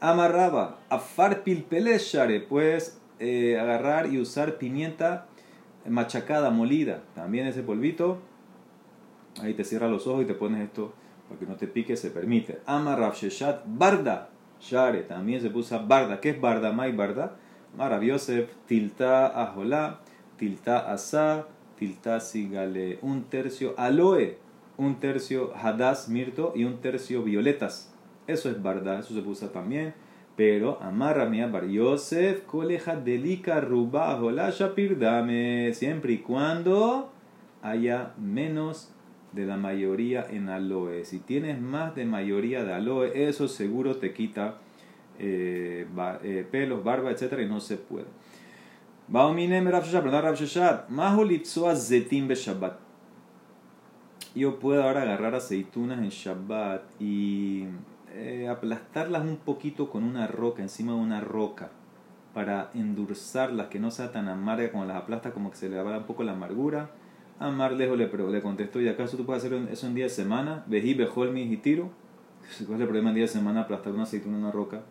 Amarraba, 0.00 0.78
afar 0.88 1.42
pilpeleshare, 1.42 2.40
puedes 2.40 3.00
eh, 3.18 3.58
agarrar 3.58 4.12
y 4.12 4.18
usar 4.20 4.58
pimienta 4.58 5.26
machacada, 5.88 6.50
molida. 6.50 7.02
También 7.14 7.46
ese 7.46 7.62
polvito, 7.62 8.18
ahí 9.40 9.54
te 9.54 9.64
cierras 9.64 9.90
los 9.90 10.06
ojos 10.06 10.22
y 10.22 10.26
te 10.26 10.34
pones 10.34 10.62
esto 10.62 10.92
para 11.28 11.40
que 11.40 11.46
no 11.46 11.56
te 11.56 11.66
pique, 11.66 11.96
se 11.96 12.10
permite. 12.10 12.60
Amarrab 12.66 13.14
sheshat, 13.14 13.62
barda, 13.66 14.28
share, 14.62 15.02
también 15.02 15.40
se 15.40 15.50
puso 15.50 15.78
barda. 15.86 16.20
¿Qué 16.20 16.30
es 16.30 16.40
barda? 16.40 16.72
Mai 16.72 16.92
barda. 16.92 17.36
Marab 17.76 18.02
Yosef, 18.02 18.50
tilta 18.66 19.26
ajolá, 19.42 20.00
tilta 20.36 20.92
asa, 20.92 21.46
tilta 21.78 22.20
sigale. 22.20 22.98
Un 23.02 23.24
tercio 23.24 23.74
aloe, 23.78 24.38
un 24.76 25.00
tercio 25.00 25.52
hadas 25.56 26.08
mirto 26.08 26.52
y 26.54 26.64
un 26.64 26.78
tercio 26.80 27.22
violetas. 27.22 27.92
Eso 28.26 28.50
es 28.50 28.62
verdad, 28.62 29.00
eso 29.00 29.14
se 29.14 29.22
puso 29.22 29.48
también. 29.48 29.94
Pero 30.36 30.78
amarra 30.80 31.26
mía 31.26 31.46
bar 31.46 31.66
coleja 32.46 32.96
delica 32.96 33.60
rubajo 33.60 34.30
la 34.30 34.50
dame 34.98 35.74
siempre 35.74 36.14
y 36.14 36.18
cuando 36.18 37.10
haya 37.62 38.12
menos 38.18 38.92
de 39.32 39.46
la 39.46 39.56
mayoría 39.56 40.26
en 40.28 40.48
aloe. 40.48 41.04
Si 41.04 41.18
tienes 41.18 41.60
más 41.60 41.94
de 41.94 42.04
mayoría 42.04 42.64
de 42.64 42.74
aloe, 42.74 43.28
eso 43.28 43.48
seguro 43.48 43.96
te 43.96 44.12
quita 44.12 44.58
eh, 45.18 45.86
eh, 46.22 46.46
pelos, 46.50 46.84
barba, 46.84 47.10
etc. 47.10 47.40
y 47.42 47.46
no 47.46 47.60
se 47.60 47.76
puede. 47.76 48.06
Yo 54.34 54.58
puedo 54.58 54.82
ahora 54.82 55.02
agarrar 55.02 55.34
aceitunas 55.34 55.98
en 55.98 56.08
Shabbat 56.08 56.82
y 56.98 57.66
eh, 58.14 58.48
aplastarlas 58.48 59.22
un 59.22 59.36
poquito 59.36 59.90
con 59.90 60.04
una 60.04 60.26
roca, 60.26 60.62
encima 60.62 60.92
de 60.92 60.98
una 60.98 61.20
roca, 61.20 61.70
para 62.32 62.70
endulzarlas, 62.72 63.66
que 63.66 63.78
no 63.78 63.90
sea 63.90 64.12
tan 64.12 64.28
amarga 64.28 64.70
como 64.70 64.86
las 64.86 64.96
aplasta, 64.96 65.32
como 65.32 65.50
que 65.50 65.56
se 65.56 65.68
le 65.68 65.82
va 65.82 65.98
un 65.98 66.04
poco 66.04 66.22
la 66.22 66.32
amargura. 66.32 66.90
Amar 67.38 67.72
lejos 67.72 67.98
le, 67.98 68.08
le 68.08 68.42
contestó, 68.42 68.80
¿y 68.80 68.88
acaso 68.88 69.16
tú 69.16 69.26
puedes 69.26 69.44
hacer 69.44 69.58
eso 69.70 69.86
en 69.86 69.94
día 69.94 70.04
de 70.04 70.10
semana? 70.10 70.64
Vejí, 70.66 70.94
bejol, 70.94 71.32
mi 71.32 71.42
y 71.42 71.56
tiro. 71.56 71.90
¿Cuál 72.66 72.76
es 72.76 72.80
el 72.80 72.86
problema 72.86 73.10
en 73.10 73.16
día 73.16 73.24
de 73.24 73.28
semana 73.28 73.62
aplastar 73.62 73.92
una 73.92 74.04
aceituna 74.04 74.36
en 74.36 74.44
una 74.44 74.52
roca? 74.52 74.82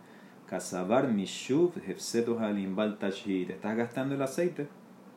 Casabar, 0.48 1.08
mishuv, 1.08 1.72
hefsetos 1.88 2.42
alimbal 2.42 2.98
Te 2.98 3.08
estás 3.54 3.78
gastando 3.78 4.16
el 4.16 4.22
aceite. 4.22 4.68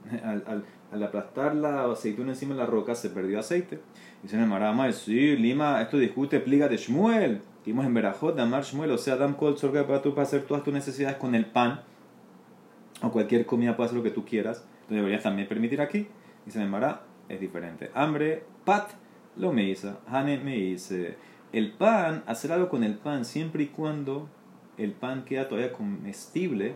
Al, 0.23 0.45
al, 0.47 0.65
al, 0.93 1.03
aplastar 1.03 1.57
la 1.57 1.91
aceituna 1.91 2.33
encima 2.33 2.55
de 2.55 2.61
la 2.61 2.67
roca 2.67 2.95
se 2.95 3.09
perdió 3.09 3.41
aceite. 3.41 3.81
Dice 4.23 4.39
el 4.39 4.47
Marama, 4.47 4.93
sí, 4.93 5.35
Lima, 5.37 5.81
esto 5.81 5.97
discute, 5.97 6.41
pliga 6.41 6.69
de 6.69 6.77
Shmuel. 6.77 7.41
Vimos 7.65 7.87
en 7.87 7.95
Berajot, 7.95 8.37
Damar 8.37 8.63
Shmuel, 8.63 8.91
o 8.91 8.99
sea, 8.99 9.17
Dam 9.17 9.35
Kol 9.35 9.57
para 9.61 10.03
tú 10.03 10.15
para 10.15 10.27
hacer 10.27 10.43
todas 10.43 10.63
tus 10.63 10.75
necesidades 10.75 11.17
con 11.17 11.35
el 11.35 11.47
pan, 11.47 11.81
o 13.01 13.11
cualquier 13.11 13.47
comida 13.47 13.75
puedes 13.75 13.91
hacer 13.91 13.99
lo 13.99 14.05
que 14.05 14.11
tú 14.11 14.25
quieras, 14.25 14.59
entonces 14.83 14.97
deberías 14.97 15.23
también 15.23 15.49
permitir 15.49 15.81
aquí. 15.81 16.07
Dice 16.45 16.63
Mara, 16.67 17.03
es 17.29 17.41
diferente. 17.41 17.91
Hambre, 17.95 18.45
pat, 18.65 18.91
lo 19.37 19.53
me 19.53 19.65
hizo, 19.65 19.99
Hane 20.07 20.39
me 20.39 20.57
dice, 20.57 21.17
el 21.53 21.73
pan, 21.73 22.23
hacer 22.27 22.53
algo 22.53 22.69
con 22.69 22.85
el 22.85 22.95
pan 22.95 23.25
siempre 23.25 23.65
y 23.65 23.67
cuando 23.69 24.29
el 24.79 24.93
pan 24.93 25.25
queda 25.25 25.49
todavía 25.49 25.73
comestible, 25.73 26.75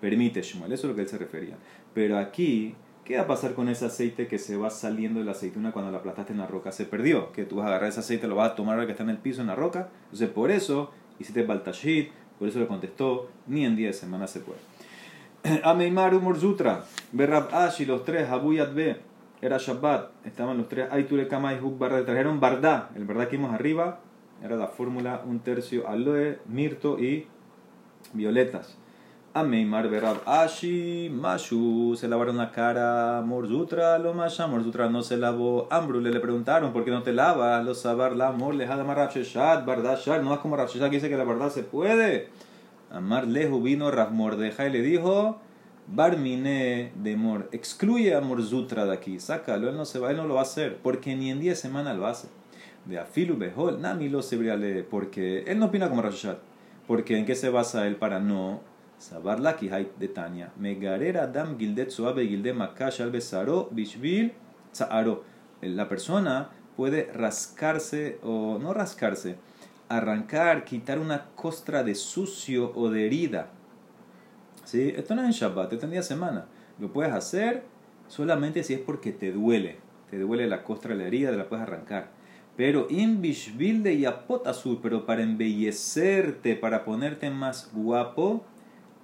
permite 0.00 0.42
Shmuel, 0.42 0.72
eso 0.72 0.86
es 0.86 0.90
lo 0.90 0.96
que 0.96 1.02
él 1.02 1.08
se 1.08 1.18
refería. 1.18 1.56
Pero 1.94 2.18
aquí 2.18 2.74
¿Qué 3.10 3.16
va 3.16 3.24
a 3.24 3.26
pasar 3.26 3.54
con 3.54 3.68
ese 3.68 3.86
aceite 3.86 4.28
que 4.28 4.38
se 4.38 4.56
va 4.56 4.70
saliendo 4.70 5.18
de 5.18 5.26
la 5.26 5.32
aceituna 5.32 5.72
cuando 5.72 5.90
la 5.90 5.98
aplastaste 5.98 6.32
en 6.32 6.38
la 6.38 6.46
roca? 6.46 6.70
Se 6.70 6.84
perdió. 6.84 7.32
Que 7.32 7.44
tú 7.44 7.56
vas 7.56 7.64
a 7.64 7.68
agarrar 7.70 7.88
ese 7.88 7.98
aceite, 7.98 8.28
lo 8.28 8.36
vas 8.36 8.52
a 8.52 8.54
tomar 8.54 8.74
ahora 8.74 8.86
que 8.86 8.92
está 8.92 9.02
en 9.02 9.10
el 9.10 9.18
piso, 9.18 9.40
en 9.40 9.48
la 9.48 9.56
roca. 9.56 9.88
Entonces, 10.04 10.28
por 10.28 10.52
eso 10.52 10.92
hiciste 11.18 11.42
baltashit, 11.42 12.10
por 12.38 12.46
eso 12.46 12.60
le 12.60 12.68
contestó, 12.68 13.28
ni 13.48 13.64
en 13.64 13.74
10 13.74 13.98
semanas 13.98 14.30
se 14.30 14.38
puede. 14.38 14.60
Ameimaru 15.64 16.20
Morzutra, 16.20 16.84
Berrab 17.10 17.52
Ashi, 17.52 17.84
los 17.84 18.04
tres, 18.04 18.28
Abu 18.28 18.52
Yadbe, 18.52 19.00
era 19.42 19.58
Shabbat, 19.58 20.10
estaban 20.26 20.58
los 20.58 20.68
tres, 20.68 20.88
Aiture 20.90 21.26
Kama 21.26 21.54
y 21.54 21.60
Huk 21.60 21.78
trajeron 21.78 22.40
Bardá, 22.40 22.90
el 22.94 23.04
verdad 23.04 23.28
que 23.28 23.36
vimos 23.36 23.54
arriba, 23.54 24.00
era 24.42 24.56
la 24.56 24.68
fórmula 24.68 25.22
un 25.26 25.40
tercio 25.40 25.88
aloe, 25.88 26.38
mirto 26.46 26.98
y 26.98 27.26
violetas. 28.12 28.76
Ameimar 29.32 29.88
Berab 29.88 30.16
Ashi, 30.26 31.08
Mashu, 31.08 31.94
se 31.96 32.08
lavaron 32.08 32.36
la 32.36 32.50
cara, 32.50 33.22
Morzutra, 33.24 33.96
lo 33.98 34.12
Masha, 34.12 34.48
Morzutra 34.48 34.90
no 34.90 35.02
se 35.02 35.16
lavó. 35.16 35.68
Ambrule 35.70 36.10
le 36.10 36.18
preguntaron, 36.18 36.72
¿por 36.72 36.84
qué 36.84 36.90
no 36.90 37.04
te 37.04 37.12
lavas? 37.12 37.64
Lo 37.64 37.74
sabar 37.74 38.16
la 38.16 38.28
amor, 38.28 38.56
le 38.56 38.66
jadamar 38.66 38.96
Rabsheshat, 38.96 39.64
Bardashar, 39.64 40.24
no 40.24 40.34
es 40.34 40.40
como 40.40 40.56
Rabsheshat 40.56 40.90
que 40.90 40.96
dice 40.96 41.08
que 41.08 41.16
la 41.16 41.22
verdad 41.22 41.50
se 41.50 41.62
puede. 41.62 42.28
Amar 42.90 43.28
lehu 43.28 43.62
vino 43.62 43.92
Rav 43.92 44.10
Mordeja 44.10 44.66
y 44.66 44.72
le 44.72 44.82
dijo, 44.82 45.38
Barmine 45.92 46.92
de 46.94 47.16
Mor, 47.16 47.48
excluye 47.52 48.14
a 48.14 48.20
Morzutra 48.20 48.84
de 48.84 48.92
aquí, 48.92 49.18
sácalo, 49.18 49.68
él 49.68 49.76
no 49.76 49.84
se 49.84 49.98
va, 49.98 50.10
él 50.10 50.16
no 50.16 50.26
lo 50.26 50.34
va 50.34 50.40
a 50.40 50.44
hacer, 50.44 50.78
porque 50.82 51.16
ni 51.16 51.30
en 51.30 51.40
10 51.40 51.58
semanas 51.58 51.96
lo 51.96 52.06
hace. 52.06 52.28
De 52.84 52.98
Afilu 52.98 53.36
Behol, 53.36 53.80
Nami 53.80 54.08
lo 54.08 54.22
se 54.22 54.36
porque 54.88 55.44
él 55.46 55.58
no 55.58 55.66
opina 55.66 55.88
como 55.88 56.02
Rabsheshat. 56.02 56.38
Porque 56.86 57.18
en 57.18 57.26
qué 57.26 57.34
se 57.34 57.50
basa 57.50 57.86
él 57.86 57.96
para 57.96 58.20
no 58.20 58.62
Sabar 59.00 59.40
la 59.40 59.54
de 59.54 60.08
Tania. 60.08 60.52
Megarer 60.58 61.16
Adam 61.16 61.58
Gildet 61.58 61.88
Suave 61.88 62.26
Gilde 62.26 62.52
Makash 62.52 63.00
al 63.00 63.10
Besaro 63.10 63.70
Bishvil 63.70 64.34
Zaaro. 64.74 65.24
La 65.62 65.88
persona 65.88 66.50
puede 66.76 67.10
rascarse 67.10 68.18
o 68.22 68.58
no 68.60 68.74
rascarse, 68.74 69.36
arrancar, 69.88 70.64
quitar 70.64 70.98
una 70.98 71.30
costra 71.34 71.82
de 71.82 71.94
sucio 71.94 72.72
o 72.74 72.90
de 72.90 73.06
herida. 73.06 73.48
¿Sí? 74.70 74.94
Esto 74.96 75.16
no 75.16 75.22
es 75.22 75.26
en 75.26 75.32
Shabbat, 75.32 75.72
esto 75.72 75.78
es 75.78 75.82
en 75.82 75.90
día 75.90 75.98
de 75.98 76.06
semana. 76.06 76.46
Lo 76.78 76.92
puedes 76.92 77.12
hacer 77.12 77.64
solamente 78.06 78.62
si 78.62 78.74
es 78.74 78.78
porque 78.78 79.10
te 79.10 79.32
duele. 79.32 79.78
Te 80.08 80.16
duele 80.16 80.46
la 80.46 80.62
costra 80.62 80.94
la 80.94 81.08
herida, 81.08 81.32
te 81.32 81.36
la 81.36 81.48
puedes 81.48 81.64
arrancar. 81.64 82.10
Pero 82.56 82.86
in 82.88 83.20
de 83.20 83.98
yapot 83.98 84.46
azul, 84.46 84.78
pero 84.80 85.06
para 85.06 85.24
embellecerte, 85.24 86.54
para 86.54 86.84
ponerte 86.84 87.30
más 87.30 87.72
guapo, 87.72 88.44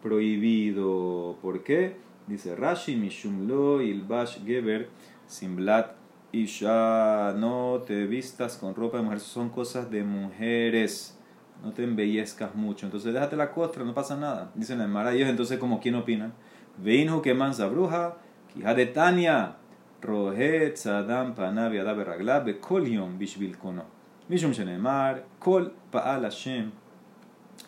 prohibido. 0.05 1.37
¿Por 1.43 1.65
qué? 1.65 1.97
Dice 2.29 2.55
Rashi, 2.55 2.95
Mishum 2.95 3.49
lo 3.49 3.83
ilbash 3.83 4.45
geber 4.45 4.89
simblat 5.27 5.97
ya 6.45 7.35
no 7.37 7.83
te 7.87 8.07
vistas 8.07 8.57
con 8.57 8.75
ropa 8.75 8.99
de 8.99 9.05
mujer, 9.05 9.21
son 9.21 9.49
cosas 9.49 9.91
de 9.91 10.05
mujeres, 10.05 11.16
no 11.63 11.73
te 11.73 11.85
embellezcas 11.85 12.55
mucho, 12.55 12.87
entonces 12.87 13.13
déjate 13.13 13.37
la 13.37 13.51
costra, 13.51 13.85
no 13.85 13.95
pasa 13.95 14.17
nada. 14.17 14.51
Dicen 14.55 14.81
el 14.81 14.89
mar 14.89 15.13
ellos 15.13 15.29
entonces 15.29 15.59
como 15.59 15.81
quién 15.81 15.95
opinan, 15.95 16.33
Veinhu 16.79 17.23
que 17.23 17.35
mansa 17.35 17.67
bruja, 17.69 18.17
quija 18.53 18.75
de 18.75 18.87
Tania, 18.87 19.57
rohet 20.03 20.75
tzadam 20.75 21.35
panav 21.35 21.73
yadav 21.73 21.97
beraglav 21.97 22.45
bekol 22.45 22.87
yom 22.87 23.19
bishvil 23.19 23.57
kono. 23.57 23.85
Mishum 24.29 24.53
shenemar, 24.53 25.25
kol 25.39 25.73
pa'al 25.91 26.23
Hashem. 26.23 26.71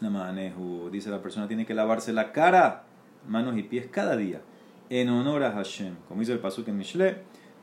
La 0.00 0.10
manejo, 0.10 0.90
dice 0.90 1.10
la 1.10 1.22
persona 1.22 1.48
tiene 1.48 1.64
que 1.64 1.74
lavarse 1.74 2.12
la 2.12 2.32
cara, 2.32 2.84
manos 3.26 3.56
y 3.56 3.62
pies 3.62 3.86
cada 3.90 4.16
día 4.16 4.40
en 4.90 5.08
honor 5.08 5.42
a 5.44 5.52
Hashem. 5.52 5.96
Como 6.08 6.20
dice 6.20 6.32
el 6.32 6.38
Pasuk 6.38 6.68
en 6.68 6.78
Mishle, 6.78 7.18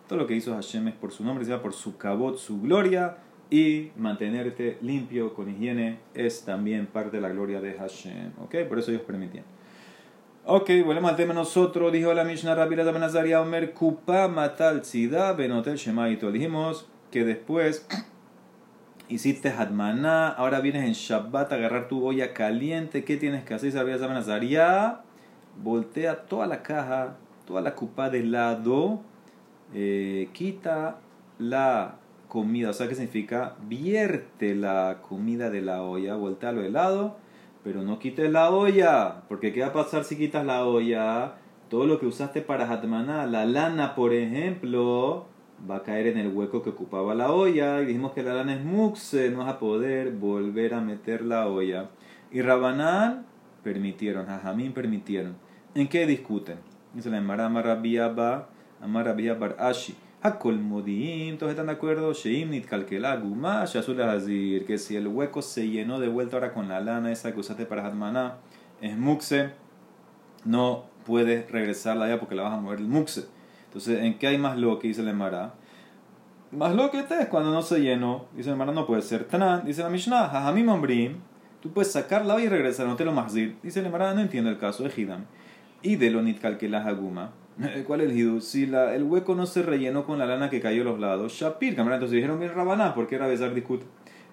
todo 0.07 0.19
lo 0.19 0.27
que 0.27 0.35
hizo 0.35 0.53
Hashem 0.53 0.87
es 0.87 0.95
por 0.95 1.11
su 1.11 1.23
nombre, 1.23 1.45
sea 1.45 1.61
por 1.61 1.73
su 1.73 1.97
cabot, 1.97 2.37
su 2.37 2.61
gloria, 2.61 3.17
y 3.49 3.91
mantenerte 3.97 4.77
limpio 4.81 5.33
con 5.33 5.49
higiene 5.49 5.99
es 6.13 6.43
también 6.43 6.87
parte 6.87 7.17
de 7.17 7.21
la 7.21 7.29
gloria 7.29 7.61
de 7.61 7.73
Hashem. 7.73 8.31
¿Ok? 8.41 8.55
Por 8.67 8.79
eso 8.79 8.91
ellos 8.91 9.03
permitían. 9.03 9.45
Ok, 10.45 10.69
volvemos 10.85 11.11
al 11.11 11.17
tema 11.17 11.33
nosotros. 11.33 11.91
Dijo 11.91 12.13
la 12.13 12.23
Mishnah 12.23 12.55
Rabbi 12.55 12.75
Nazaria 12.75 13.41
Omer 13.41 13.73
Kupa 13.73 14.27
Matal 14.27 14.81
Tzida 14.81 15.33
Benotel 15.33 15.77
Shemaito. 15.77 16.31
Dijimos 16.31 16.87
que 17.11 17.23
después 17.25 17.87
hiciste 19.09 19.49
Hadmaná, 19.49 20.29
ahora 20.29 20.59
vienes 20.59 20.83
en 20.85 20.93
Shabbat 20.93 21.51
a 21.51 21.55
agarrar 21.55 21.87
tu 21.87 22.05
olla 22.05 22.33
caliente. 22.33 23.03
¿Qué 23.03 23.17
tienes 23.17 23.43
que 23.43 23.53
hacer? 23.53 23.73
Rabbi 23.73 23.91
Nazaria 23.91 25.01
voltea 25.63 26.25
toda 26.25 26.47
la 26.47 26.61
caja, 26.61 27.17
toda 27.45 27.61
la 27.61 27.75
cupa 27.75 28.09
de 28.09 28.23
lado, 28.23 29.01
eh, 29.73 30.29
quita 30.33 30.97
la 31.39 31.95
comida, 32.35 32.71
o 32.71 32.73
sea, 32.73 32.89
¿qué 32.89 32.95
significa? 32.95 33.55
Vierte 33.65 34.55
la 34.55 34.97
comida 35.01 35.49
de 35.49 35.61
la 35.61 35.83
olla, 35.83 36.17
voltealo 36.17 36.61
de 36.61 36.69
lado, 36.69 37.15
pero 37.63 37.81
no 37.81 37.97
quites 37.97 38.29
la 38.29 38.51
olla, 38.51 39.21
porque 39.29 39.53
¿qué 39.53 39.61
va 39.61 39.67
a 39.67 39.73
pasar 39.73 40.03
si 40.03 40.17
quitas 40.17 40.45
la 40.45 40.65
olla? 40.65 41.35
Todo 41.69 41.85
lo 41.85 41.97
que 41.97 42.07
usaste 42.07 42.41
para 42.41 42.69
Hatmaná, 42.69 43.25
la 43.25 43.45
lana, 43.45 43.95
por 43.95 44.13
ejemplo, 44.13 45.27
va 45.67 45.77
a 45.77 45.83
caer 45.83 46.07
en 46.07 46.17
el 46.17 46.27
hueco 46.27 46.61
que 46.61 46.71
ocupaba 46.71 47.15
la 47.15 47.31
olla, 47.31 47.81
y 47.81 47.85
dijimos 47.85 48.11
que 48.11 48.21
la 48.21 48.33
lana 48.33 48.55
es 48.55 48.65
muxe, 48.65 49.29
no 49.29 49.37
vas 49.37 49.53
a 49.53 49.59
poder 49.59 50.11
volver 50.11 50.73
a 50.73 50.81
meter 50.81 51.21
la 51.21 51.47
olla. 51.47 51.89
Y 52.33 52.41
Rabanán 52.41 53.25
permitieron, 53.63 54.25
Jajamín 54.25 54.73
permitieron. 54.73 55.37
¿En 55.73 55.87
qué 55.87 56.05
discuten? 56.05 56.57
Dice 56.93 57.09
la 57.09 57.19
Emara 57.19 57.45
Amarabiyaba, 57.45 58.49
Bar 58.81 59.55
Ashi. 59.57 59.95
Hakol 60.25 60.59
Modim, 60.59 61.37
todos 61.37 61.51
están 61.51 61.67
de 61.67 61.73
acuerdo. 61.73 62.11
Sheim 62.11 62.49
Nit 62.49 62.65
Kalkela 62.65 63.15
Guma, 63.17 63.63
Shazul 63.65 64.01
Hazir. 64.01 64.65
Que 64.65 64.79
si 64.79 64.95
el 64.95 65.07
hueco 65.07 65.43
se 65.43 65.69
llenó 65.69 65.99
de 65.99 66.07
vuelta 66.07 66.37
ahora 66.37 66.51
con 66.51 66.67
la 66.67 66.79
lana 66.79 67.11
esa 67.11 67.31
que 67.31 67.39
usaste 67.39 67.67
para 67.67 67.85
Hatmaná, 67.85 68.37
es 68.81 68.97
Muxe, 68.97 69.51
no 70.43 70.85
puedes 71.05 71.51
regresarla 71.51 72.07
ya 72.07 72.19
porque 72.19 72.33
la 72.33 72.41
vas 72.41 72.53
a 72.53 72.59
mover 72.59 72.79
el 72.79 72.87
Muxe. 72.87 73.27
Entonces, 73.67 74.01
¿en 74.01 74.17
qué 74.17 74.25
hay 74.25 74.39
más 74.39 74.57
lo 74.57 74.79
que 74.79 74.87
dice 74.87 75.03
la 75.03 75.11
Emara? 75.11 75.53
Más 76.51 76.73
lo 76.73 76.89
que 76.89 77.01
este 77.01 77.21
es 77.21 77.27
cuando 77.27 77.51
no 77.51 77.61
se 77.61 77.79
llenó. 77.81 78.25
Dice 78.35 78.49
la 78.49 78.55
Emara, 78.55 78.71
no 78.71 78.87
puede 78.87 79.03
ser. 79.03 79.25
Tanan, 79.25 79.63
dice 79.63 79.83
la 79.83 79.89
Mishnah, 79.89 80.25
Hajamim 80.25 80.67
Ambrim. 80.69 81.17
Tú 81.61 81.71
puedes 81.71 81.91
sacarla 81.91 82.41
y 82.41 82.49
regresar, 82.49 82.87
no 82.87 82.95
te 82.95 83.05
lo 83.05 83.11
mahzir. 83.11 83.57
Dice 83.61 83.83
la 83.83 83.89
Emara, 83.89 84.15
no 84.15 84.21
entiendo 84.21 84.49
el 84.49 84.57
caso 84.57 84.81
de 84.81 84.91
Hidam 84.95 85.25
y 85.83 85.97
de 85.97 86.09
lonit 86.09 86.41
la 86.63 86.83
haguma. 86.83 87.29
¿Cuál 87.87 88.01
es 88.01 88.09
el 88.09 88.17
hidu? 88.17 88.41
Si 88.41 88.65
la, 88.65 88.95
el 88.95 89.03
hueco 89.03 89.33
no 89.33 89.45
se 89.45 89.63
rellenó 89.63 90.05
con 90.05 90.19
la 90.19 90.25
lana 90.25 90.49
que 90.49 90.59
cayó 90.59 90.81
a 90.81 90.85
los 90.85 90.99
lados, 90.99 91.33
Shapir, 91.33 91.79
entonces 91.79 92.11
dijeron 92.11 92.39
bien 92.39 92.53
Rabaná, 92.53 92.93
porque 92.93 93.15
era 93.15 93.27
besar 93.27 93.53
discute. 93.53 93.85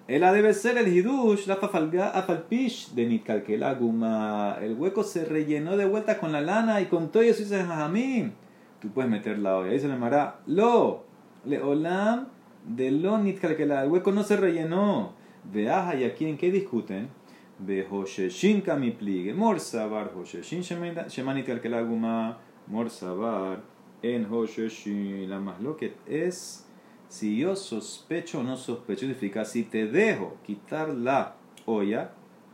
Ella 0.05 0.33
debe 0.33 0.53
ser 0.53 0.77
el 0.77 0.89
hidush, 0.89 1.47
la 1.47 1.53
afalpish 1.53 2.93
de 2.93 3.05
nitkalkela 3.05 3.69
haguma. 3.69 4.57
El 4.61 4.73
hueco 4.73 5.01
se 5.01 5.23
rellenó 5.23 5.77
de 5.77 5.85
vuelta 5.85 6.19
con 6.19 6.33
la 6.33 6.41
lana 6.41 6.81
y 6.81 6.87
con 6.87 7.09
todo 7.09 7.23
eso 7.23 7.39
dice 7.39 7.63
Jajamín. 7.63 8.33
Tú 8.81 8.89
puedes 8.89 9.09
meter 9.09 9.39
la 9.39 9.55
olla. 9.55 9.71
Ahí 9.71 9.79
se 9.79 9.87
le 9.87 9.93
llamará 9.93 10.41
lo, 10.45 11.05
le 11.45 11.61
olam 11.61 12.27
de 12.67 12.91
lo 12.91 13.17
nitkalkela. 13.17 13.83
El 13.83 13.91
hueco 13.91 14.11
no 14.11 14.23
se 14.23 14.35
rellenó. 14.35 15.13
Veaja, 15.45 15.95
y 15.95 16.03
aquí 16.03 16.25
en 16.25 16.37
qué 16.37 16.51
discuten 16.51 17.07
Behosheshin 17.59 18.59
kamiplige. 18.59 19.33
Morsabar 19.33 20.11
Hosheshin 20.13 20.63
Shemanit 20.63 21.49
al 21.49 21.61
kelaguma. 21.61 22.39
Morsabar 22.67 23.61
en 24.01 24.31
Hosheshin. 24.31 25.29
La 25.29 25.39
más 25.39 25.61
lo 25.61 25.77
que 25.77 25.93
es 26.05 26.67
si 27.09 27.37
yo 27.37 27.55
sospecho 27.55 28.39
o 28.39 28.43
no 28.43 28.57
sospecho. 28.57 29.01
Significa 29.01 29.45
si 29.45 29.63
te 29.63 29.87
dejo 29.87 30.37
quitar 30.45 30.89
la 30.89 31.35
olla, 31.65 32.11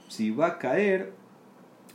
si 0.07 0.31
va 0.31 0.47
a 0.47 0.57
caer 0.57 1.13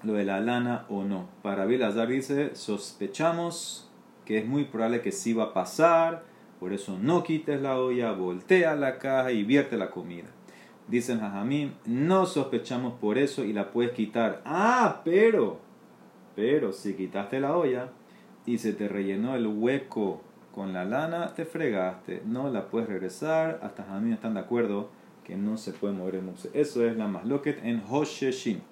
lo 0.02 0.14
de 0.14 0.24
la 0.24 0.40
lana 0.40 0.86
o 0.88 1.04
no. 1.04 1.28
Para 1.42 1.64
Bilazar 1.64 2.08
dice, 2.08 2.54
sospechamos 2.54 3.90
que 4.24 4.38
es 4.38 4.46
muy 4.46 4.64
probable 4.64 5.02
que 5.02 5.12
sí 5.12 5.32
va 5.34 5.44
a 5.44 5.52
pasar, 5.52 6.24
por 6.58 6.72
eso 6.72 6.98
no 6.98 7.22
quites 7.22 7.60
la 7.60 7.78
olla, 7.78 8.12
voltea 8.12 8.74
la 8.74 8.98
caja 8.98 9.32
y 9.32 9.42
vierte 9.42 9.76
la 9.76 9.90
comida. 9.90 10.28
Dicen 10.88 11.20
Jajamim, 11.20 11.72
no 11.86 12.26
sospechamos 12.26 12.94
por 12.94 13.18
eso 13.18 13.44
y 13.44 13.52
la 13.52 13.70
puedes 13.70 13.92
quitar. 13.92 14.42
Ah, 14.44 15.02
pero, 15.04 15.58
pero 16.34 16.72
si 16.72 16.94
quitaste 16.94 17.40
la 17.40 17.56
olla 17.56 17.90
y 18.46 18.58
se 18.58 18.72
te 18.72 18.88
rellenó 18.88 19.34
el 19.34 19.46
hueco 19.46 20.20
con 20.54 20.72
la 20.72 20.84
lana, 20.84 21.34
te 21.34 21.44
fregaste. 21.44 22.22
No 22.24 22.50
la 22.50 22.68
puedes 22.68 22.88
regresar. 22.88 23.60
Hasta 23.62 23.82
Jajamim 23.82 24.12
están 24.12 24.34
de 24.34 24.40
acuerdo 24.40 24.90
que 25.24 25.36
no 25.36 25.56
se 25.56 25.72
puede 25.72 25.94
mover 25.94 26.16
el. 26.16 26.50
Eso 26.52 26.86
es 26.86 26.96
la 26.96 27.08
más 27.08 27.24
loquet 27.24 27.64
en 27.64 27.82
Hosheshin. 27.88 28.62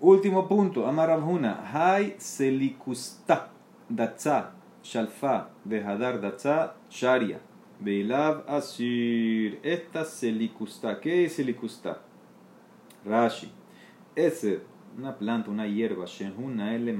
Último 0.00 0.46
punto, 0.46 0.86
Amarabhuna. 0.86 1.70
Hay 1.72 2.14
selikusta 2.18 3.50
datza 3.88 4.52
shalfa 4.82 5.50
hadar 5.84 6.20
datza 6.20 6.74
sharia. 6.90 7.40
Beilav 7.80 8.44
Asir. 8.46 9.58
Esta 9.62 10.04
selikusta. 10.04 11.00
¿Qué 11.00 11.24
es 11.24 11.34
selikusta? 11.34 12.02
Rashi. 13.04 13.50
Es 14.14 14.46
una 14.96 15.16
planta, 15.16 15.50
una 15.50 15.66
hierba. 15.66 16.04
Shenhuna 16.04 16.74
ele 16.74 16.92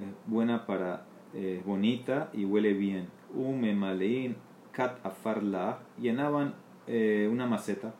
Es 0.00 0.14
buena 0.26 0.66
para. 0.66 1.06
Eh, 1.36 1.60
bonita 1.66 2.30
y 2.32 2.44
huele 2.44 2.74
bien. 2.74 3.08
Ume 3.34 3.74
malein 3.74 4.36
kat 4.72 5.04
afarla. 5.04 5.80
Llenaban 5.98 6.54
eh, 6.86 7.28
una 7.30 7.46
maceta 7.46 7.92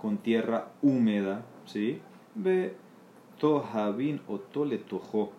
con 0.00 0.18
tierra 0.18 0.72
húmeda. 0.82 1.44
¿Sí? 1.64 2.00
Ve 2.34 2.74
tohabin 3.38 4.20
o 4.28 4.38
tole 4.38 4.78
tojo. 4.78 5.32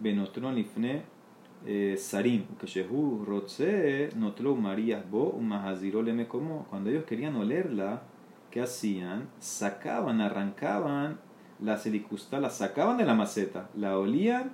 Benotron 0.00 0.58
ifne 0.58 1.16
eh, 1.64 1.96
sarim, 1.98 2.44
Keshehu 2.60 3.24
Rotze, 3.24 4.10
Notlo 4.14 4.54
Marías 4.54 5.08
Bo, 5.10 5.36
me 5.40 6.28
como 6.28 6.64
cuando 6.70 6.90
ellos 6.90 7.04
querían 7.04 7.34
olerla, 7.34 8.02
¿qué 8.50 8.60
hacían? 8.60 9.28
Sacaban, 9.40 10.20
arrancaban 10.20 11.18
la 11.60 11.76
silicusta, 11.76 12.38
la 12.38 12.50
sacaban 12.50 12.98
de 12.98 13.04
la 13.04 13.14
maceta, 13.14 13.68
la 13.74 13.98
olían 13.98 14.52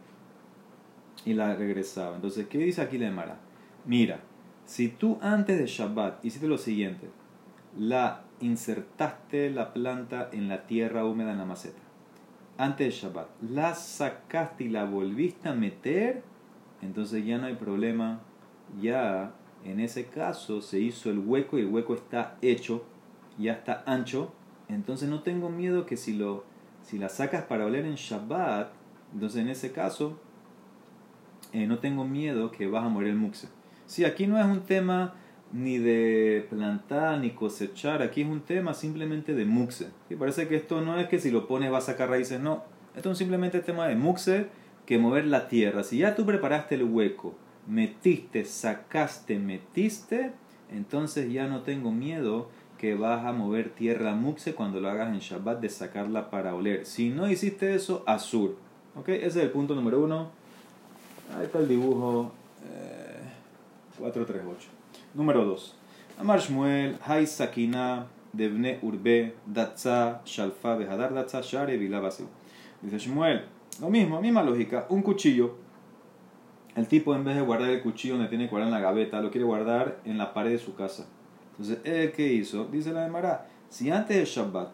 y 1.24 1.34
la 1.34 1.54
regresaban. 1.54 2.16
Entonces, 2.16 2.46
¿qué 2.48 2.58
dice 2.58 2.82
aquí 2.82 2.98
la 2.98 3.10
Mara? 3.10 3.38
Mira, 3.84 4.20
si 4.64 4.88
tú 4.88 5.18
antes 5.20 5.58
de 5.58 5.66
Shabbat 5.66 6.24
hiciste 6.24 6.46
lo 6.46 6.58
siguiente, 6.58 7.10
la 7.78 8.24
insertaste 8.40 9.50
la 9.50 9.72
planta 9.72 10.28
en 10.32 10.48
la 10.48 10.66
tierra 10.66 11.04
húmeda 11.04 11.32
en 11.32 11.38
la 11.38 11.44
maceta, 11.44 11.80
antes 12.58 12.86
de 12.86 13.00
Shabbat, 13.00 13.28
la 13.42 13.74
sacaste 13.74 14.64
y 14.64 14.68
la 14.68 14.84
volviste 14.84 15.48
a 15.48 15.54
meter, 15.54 16.22
entonces 16.80 17.24
ya 17.24 17.38
no 17.38 17.46
hay 17.46 17.54
problema, 17.54 18.20
ya 18.80 19.34
en 19.64 19.80
ese 19.80 20.06
caso 20.06 20.60
se 20.60 20.80
hizo 20.80 21.10
el 21.10 21.18
hueco 21.18 21.58
y 21.58 21.62
el 21.62 21.68
hueco 21.68 21.94
está 21.94 22.36
hecho, 22.42 22.84
ya 23.38 23.52
está 23.52 23.82
ancho, 23.86 24.32
entonces 24.68 25.08
no 25.08 25.22
tengo 25.22 25.48
miedo 25.48 25.86
que 25.86 25.96
si, 25.96 26.14
lo, 26.14 26.44
si 26.82 26.98
la 26.98 27.08
sacas 27.08 27.44
para 27.44 27.66
oler 27.66 27.84
en 27.84 27.94
Shabbat, 27.94 28.72
entonces 29.12 29.40
en 29.40 29.48
ese 29.48 29.72
caso 29.72 30.18
eh, 31.52 31.66
no 31.66 31.78
tengo 31.78 32.04
miedo 32.04 32.50
que 32.50 32.66
vas 32.66 32.84
a 32.84 32.88
morir 32.88 33.10
el 33.10 33.16
muxe. 33.16 33.48
Si 33.86 34.04
aquí 34.04 34.26
no 34.26 34.38
es 34.38 34.46
un 34.46 34.60
tema 34.60 35.14
ni 35.52 35.78
de 35.78 36.46
plantar 36.48 37.18
ni 37.20 37.30
cosechar, 37.30 38.02
aquí 38.02 38.22
es 38.22 38.28
un 38.28 38.40
tema 38.40 38.74
simplemente 38.74 39.34
de 39.34 39.44
muxe. 39.44 39.88
¿Sí? 40.08 40.16
Parece 40.16 40.48
que 40.48 40.56
esto 40.56 40.80
no 40.80 40.98
es 40.98 41.08
que 41.08 41.18
si 41.18 41.30
lo 41.30 41.46
pones 41.46 41.72
va 41.72 41.78
a 41.78 41.82
sacar 41.82 42.08
raíces, 42.08 42.40
no. 42.40 42.64
Esto 42.96 43.10
es 43.10 43.18
simplemente 43.18 43.60
tema 43.60 43.86
de 43.86 43.96
muxe 43.96 44.46
que 44.86 44.98
mover 44.98 45.26
la 45.26 45.48
tierra. 45.48 45.82
Si 45.84 45.98
ya 45.98 46.14
tú 46.14 46.24
preparaste 46.26 46.74
el 46.74 46.84
hueco, 46.84 47.34
metiste, 47.66 48.44
sacaste, 48.44 49.38
metiste, 49.38 50.32
entonces 50.70 51.30
ya 51.30 51.46
no 51.46 51.62
tengo 51.62 51.92
miedo 51.92 52.48
que 52.78 52.94
vas 52.94 53.24
a 53.24 53.32
mover 53.32 53.70
tierra 53.70 54.14
muxe 54.14 54.54
cuando 54.54 54.80
lo 54.80 54.90
hagas 54.90 55.12
en 55.12 55.20
Shabbat 55.20 55.60
de 55.60 55.68
sacarla 55.68 56.30
para 56.30 56.54
oler. 56.54 56.84
Si 56.84 57.10
no 57.10 57.30
hiciste 57.30 57.74
eso, 57.74 58.02
azul. 58.06 58.56
¿Ok? 58.96 59.08
Ese 59.10 59.26
es 59.26 59.36
el 59.36 59.50
punto 59.50 59.74
número 59.74 60.02
uno. 60.02 60.30
Ahí 61.36 61.44
está 61.44 61.58
el 61.58 61.68
dibujo. 61.68 62.32
Eh, 62.64 63.20
438. 63.98 64.68
Número 65.14 65.44
2. 65.44 65.76
Amar 66.18 66.40
Shmuel, 66.40 66.98
Hay 67.04 67.26
Sakina, 67.26 68.06
Devne 68.32 68.78
Urbe, 68.82 69.34
Datza, 69.46 70.20
Shalfa, 70.24 70.76
Behadar, 70.76 71.14
Datza, 71.14 71.40
Share, 71.40 71.76
Vilabasi. 71.76 72.24
Dice 72.82 72.98
Shmuel, 72.98 73.46
lo 73.80 73.88
mismo, 73.88 74.20
misma 74.20 74.42
lógica. 74.42 74.86
Un 74.88 75.02
cuchillo. 75.02 75.56
El 76.74 76.86
tipo, 76.88 77.14
en 77.14 77.24
vez 77.24 77.36
de 77.36 77.42
guardar 77.42 77.70
el 77.70 77.82
cuchillo 77.82 78.14
donde 78.14 78.28
tiene 78.28 78.44
que 78.44 78.50
guardar 78.50 78.68
en 78.68 78.74
la 78.74 78.80
gaveta, 78.80 79.20
lo 79.20 79.30
quiere 79.30 79.44
guardar 79.44 79.98
en 80.04 80.18
la 80.18 80.32
pared 80.32 80.52
de 80.52 80.58
su 80.58 80.74
casa. 80.74 81.06
Entonces, 81.50 81.78
¿él 81.84 82.12
qué 82.12 82.32
hizo? 82.32 82.64
Dice 82.64 82.92
la 82.92 83.06
Emara, 83.06 83.46
si 83.68 83.90
antes 83.90 84.16
de 84.16 84.24
Shabbat 84.24 84.70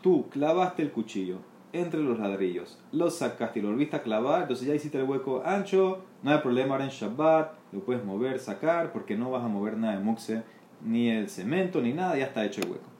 tú 0.00 0.28
clavaste 0.30 0.82
el 0.82 0.92
cuchillo 0.92 1.38
entre 1.72 2.00
los 2.00 2.18
ladrillos, 2.18 2.78
lo 2.92 3.10
sacaste 3.10 3.58
y 3.58 3.62
lo 3.62 3.70
volviste 3.70 3.96
a 3.96 4.02
clavar, 4.02 4.42
entonces 4.42 4.66
ya 4.66 4.74
hiciste 4.74 4.98
el 4.98 5.04
hueco 5.04 5.42
ancho, 5.44 6.04
no 6.22 6.30
hay 6.30 6.38
problema 6.38 6.74
ahora 6.74 6.84
en 6.84 6.90
Shabbat, 6.90 7.52
lo 7.72 7.80
puedes 7.80 8.04
mover, 8.04 8.38
sacar, 8.38 8.92
porque 8.92 9.16
no 9.16 9.30
vas 9.30 9.44
a 9.44 9.48
mover 9.48 9.76
nada 9.76 9.96
de 9.96 10.04
muxe, 10.04 10.42
ni 10.84 11.10
el 11.10 11.28
cemento, 11.28 11.80
ni 11.80 11.92
nada, 11.92 12.16
ya 12.16 12.26
está 12.26 12.44
hecho 12.44 12.60
el 12.60 12.70
hueco. 12.70 12.90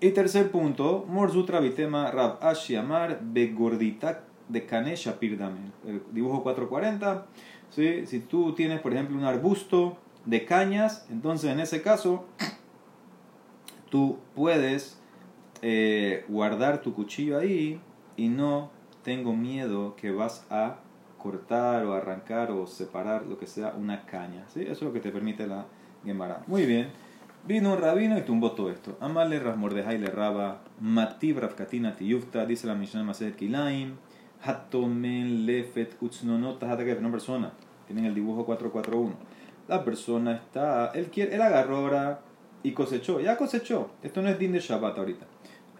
Y 0.00 0.10
tercer 0.10 0.50
punto, 0.50 1.06
Morzutra 1.08 1.60
Vitema 1.60 2.10
Rab 2.10 2.38
Ashi 2.42 2.76
Amar 2.76 3.20
Begordita 3.22 4.24
de 4.48 4.66
Kane 4.66 4.96
Shapir 4.96 5.40
El 5.86 6.02
dibujo 6.12 6.42
440. 6.42 7.26
¿sí? 7.70 8.06
Si 8.06 8.20
tú 8.20 8.52
tienes, 8.54 8.80
por 8.80 8.92
ejemplo, 8.92 9.16
un 9.16 9.24
arbusto 9.24 9.96
de 10.26 10.44
cañas, 10.44 11.06
entonces 11.10 11.50
en 11.50 11.60
ese 11.60 11.80
caso 11.82 12.24
tú 13.90 14.18
puedes 14.34 15.00
eh, 15.66 16.26
guardar 16.28 16.82
tu 16.82 16.92
cuchillo 16.92 17.38
ahí 17.38 17.80
y 18.18 18.28
no 18.28 18.70
tengo 19.02 19.32
miedo 19.34 19.96
que 19.96 20.10
vas 20.10 20.46
a 20.50 20.76
cortar 21.16 21.86
o 21.86 21.94
arrancar 21.94 22.50
o 22.50 22.66
separar 22.66 23.24
lo 23.24 23.38
que 23.38 23.46
sea 23.46 23.72
una 23.74 24.04
caña. 24.04 24.44
¿sí? 24.52 24.60
Eso 24.60 24.72
es 24.72 24.82
lo 24.82 24.92
que 24.92 25.00
te 25.00 25.10
permite 25.10 25.46
la 25.46 25.64
Gemara. 26.04 26.42
Muy 26.48 26.66
bien. 26.66 26.88
Vino 27.48 27.72
un 27.72 27.78
rabino 27.78 28.18
y 28.18 28.22
tumbó 28.22 28.52
todo 28.52 28.70
esto. 28.70 28.98
Amale 29.00 29.38
Rasmordejai 29.38 29.96
le 29.96 30.08
raba, 30.08 30.60
Matib 30.80 31.38
Rafkatina 31.38 31.96
Tiyufta, 31.96 32.44
dice 32.44 32.66
la 32.66 32.74
Mishnah 32.74 33.02
Maset 33.02 33.34
Kilaim, 33.34 33.96
Hatomen 34.42 35.46
Lefet 35.46 35.96
Utsnonota 36.02 36.68
Hatakev, 36.68 36.98
una 36.98 37.10
persona. 37.10 37.52
Tienen 37.86 38.04
el 38.04 38.14
dibujo 38.14 38.44
441. 38.44 39.14
La 39.68 39.82
persona 39.82 40.34
está, 40.34 40.88
él, 40.88 41.06
quiere, 41.06 41.34
él 41.34 41.40
agarró 41.40 41.78
ahora 41.78 42.20
y 42.62 42.72
cosechó, 42.72 43.18
ya 43.20 43.38
cosechó. 43.38 43.92
Esto 44.02 44.20
no 44.20 44.28
es 44.28 44.38
din 44.38 44.52
de 44.52 44.60
Shabbat 44.60 44.98
ahorita. 44.98 45.24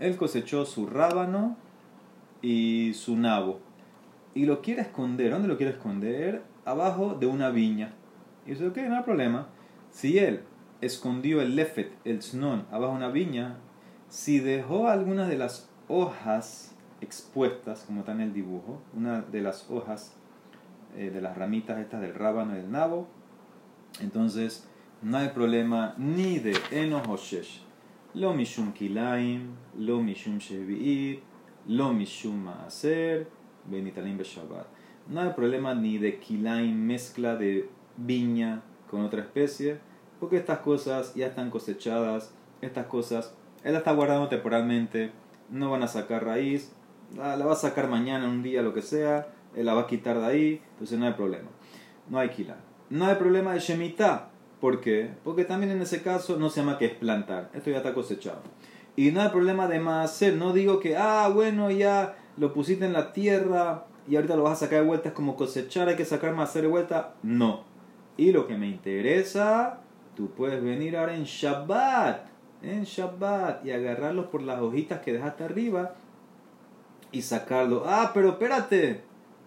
Él 0.01 0.17
cosechó 0.17 0.65
su 0.65 0.87
rábano 0.87 1.57
y 2.43 2.93
su 2.95 3.17
nabo. 3.17 3.61
Y 4.35 4.47
lo 4.47 4.61
quiere 4.61 4.83
esconder. 4.83 5.31
¿Dónde 5.31 5.49
lo 5.49 5.57
quiere 5.57 5.73
esconder? 5.73 6.43
Abajo 6.65 7.15
de 7.15 7.27
una 7.27 7.51
viña. 7.51 7.93
Y 8.47 8.51
dice, 8.51 8.69
ok, 8.69 8.77
no 8.89 8.97
hay 8.97 9.03
problema. 9.03 9.49
Si 9.91 10.19
él 10.19 10.43
escondió 10.81 11.41
el 11.41 11.57
lefet, 11.57 11.93
el 12.05 12.23
snon, 12.23 12.67
abajo 12.71 12.93
de 12.93 12.99
una 12.99 13.09
viña, 13.09 13.57
si 14.09 14.41
dejó 14.41 14.89
algunas 14.89 15.29
de 15.29 15.39
las 15.39 15.71
hojas 15.89 16.75
expuestas, 17.01 17.85
como 17.85 18.01
está 18.01 18.13
en 18.13 18.21
el 18.21 18.33
dibujo, 18.33 18.81
una 18.95 19.23
de 19.23 19.41
las 19.41 19.71
hojas 19.71 20.15
eh, 20.97 21.11
de 21.11 21.21
las 21.21 21.37
ramitas 21.37 21.79
estas 21.79 22.01
del 22.01 22.15
rábano 22.15 22.55
y 22.55 22.57
del 22.57 22.71
nabo, 22.71 23.09
entonces 24.01 24.69
no 25.03 25.19
hay 25.19 25.29
problema 25.29 25.95
ni 25.99 26.39
de 26.39 26.57
enohoshesh, 26.71 27.63
lo 28.15 28.33
mishum 28.33 28.73
kilaim, 28.73 29.57
lo 29.77 30.01
mishum 30.01 30.39
shevi'it, 30.39 31.21
lo 31.67 31.93
mishum 31.93 32.45
ma'aser, 32.45 33.27
benitalim 33.65 34.17
beshabbat. 34.17 34.67
No 35.09 35.21
hay 35.21 35.31
problema 35.31 35.75
ni 35.75 35.99
de 35.99 36.19
kilaim, 36.19 36.75
mezcla 36.75 37.37
de 37.37 37.69
viña 37.97 38.63
con 38.91 39.03
otra 39.03 39.21
especie, 39.21 39.79
porque 40.21 40.37
estas 40.37 40.61
cosas 40.61 41.15
ya 41.15 41.27
están 41.27 41.51
cosechadas, 41.51 42.33
estas 42.61 42.87
cosas, 42.87 43.35
él 43.65 43.73
las 43.73 43.81
está 43.81 43.93
guardando 43.93 44.29
temporalmente, 44.29 45.11
no 45.51 45.71
van 45.71 45.83
a 45.83 45.89
sacar 45.89 46.25
raíz, 46.25 46.73
la, 47.17 47.37
va 47.37 47.53
a 47.53 47.57
sacar 47.57 47.89
mañana, 47.89 48.29
un 48.29 48.43
día, 48.43 48.63
lo 48.63 48.73
que 48.73 48.83
sea, 48.83 49.29
él 49.57 49.67
la 49.67 49.75
va 49.75 49.83
a 49.83 49.87
quitar 49.87 50.19
de 50.19 50.27
ahí, 50.27 50.63
entonces 50.73 50.99
no 50.99 51.07
hay 51.07 51.13
problema. 51.15 51.49
No 52.09 52.19
hay 52.19 52.29
kilaim. 52.29 52.61
No 52.91 53.07
hay 53.07 53.17
problema 53.17 53.55
de 53.55 53.61
shemitah. 53.61 54.31
¿Por 54.65 54.81
qué? 54.81 55.11
Porque 55.23 55.45
también 55.45 55.73
en 55.73 55.83
ese 55.83 56.01
caso 56.01 56.39
no 56.39 56.49
se 56.49 56.61
llama 56.61 56.79
que 56.79 56.87
es 56.87 56.95
plantar, 56.95 57.51
esto 57.53 57.71
ya 57.71 57.77
está 57.77 57.93
cosechado. 57.93 58.41
Y 58.97 59.11
no 59.11 59.21
hay 59.21 59.29
problema 59.29 59.69
de 59.69 59.77
hacer, 59.77 60.37
no 60.37 60.55
digo 60.55 60.81
que, 60.81 60.97
ah, 60.97 61.29
bueno, 61.29 61.71
ya 61.71 62.17
lo 62.39 62.55
pusiste 62.55 62.87
en 62.87 62.95
la 62.95 63.13
tierra 63.13 63.85
y 64.09 64.17
ahorita 64.17 64.37
lo 64.37 64.45
vas 64.45 64.55
a 64.55 64.65
sacar 64.65 64.81
de 64.81 64.87
vuelta, 64.87 65.11
es 65.11 65.15
como 65.15 65.37
cosechar, 65.37 65.91
hay 65.91 65.97
que 65.97 66.07
sacar 66.07 66.33
más 66.33 66.49
hacer 66.49 66.63
de 66.63 66.69
vuelta. 66.69 67.13
No. 67.23 67.65
Y 68.17 68.33
lo 68.33 68.47
que 68.47 68.57
me 68.57 68.67
interesa 68.67 69.81
Tú 70.17 70.31
puedes 70.31 70.65
venir 70.65 70.97
ahora 70.97 71.15
en 71.15 71.25
Shabbat, 71.25 72.27
en 72.63 72.85
Shabbat, 72.85 73.67
y 73.67 73.71
agarrarlos 73.71 74.29
por 74.29 74.41
las 74.41 74.63
hojitas 74.63 75.01
que 75.01 75.13
dejaste 75.13 75.45
arriba 75.45 75.93
y 77.13 77.21
sacarlo. 77.21 77.83
Ah, 77.85 78.13
pero 78.15 78.31
espérate, 78.31 79.03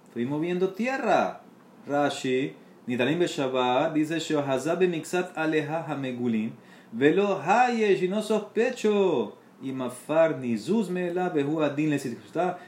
estoy 0.05 0.27
moviendo 0.27 0.75
tierra. 0.75 1.41
Rashi, 1.87 2.53
Nitalim 2.87 3.21
Shabbat, 3.21 3.93
dice 3.93 4.19
Shohazab 4.19 4.79
mixat 4.87 5.37
aleja 5.37 5.85
hamegulin, 5.87 6.53
velo 6.91 7.39
hayesh, 7.39 8.03
y 8.03 8.07
no 8.07 8.21
sospecho. 8.21 9.35
Y 9.59 9.71
mafar 9.71 10.37
ni 10.37 10.55
zuzmela 10.55 11.29
behu 11.29 11.63
adin 11.63 11.97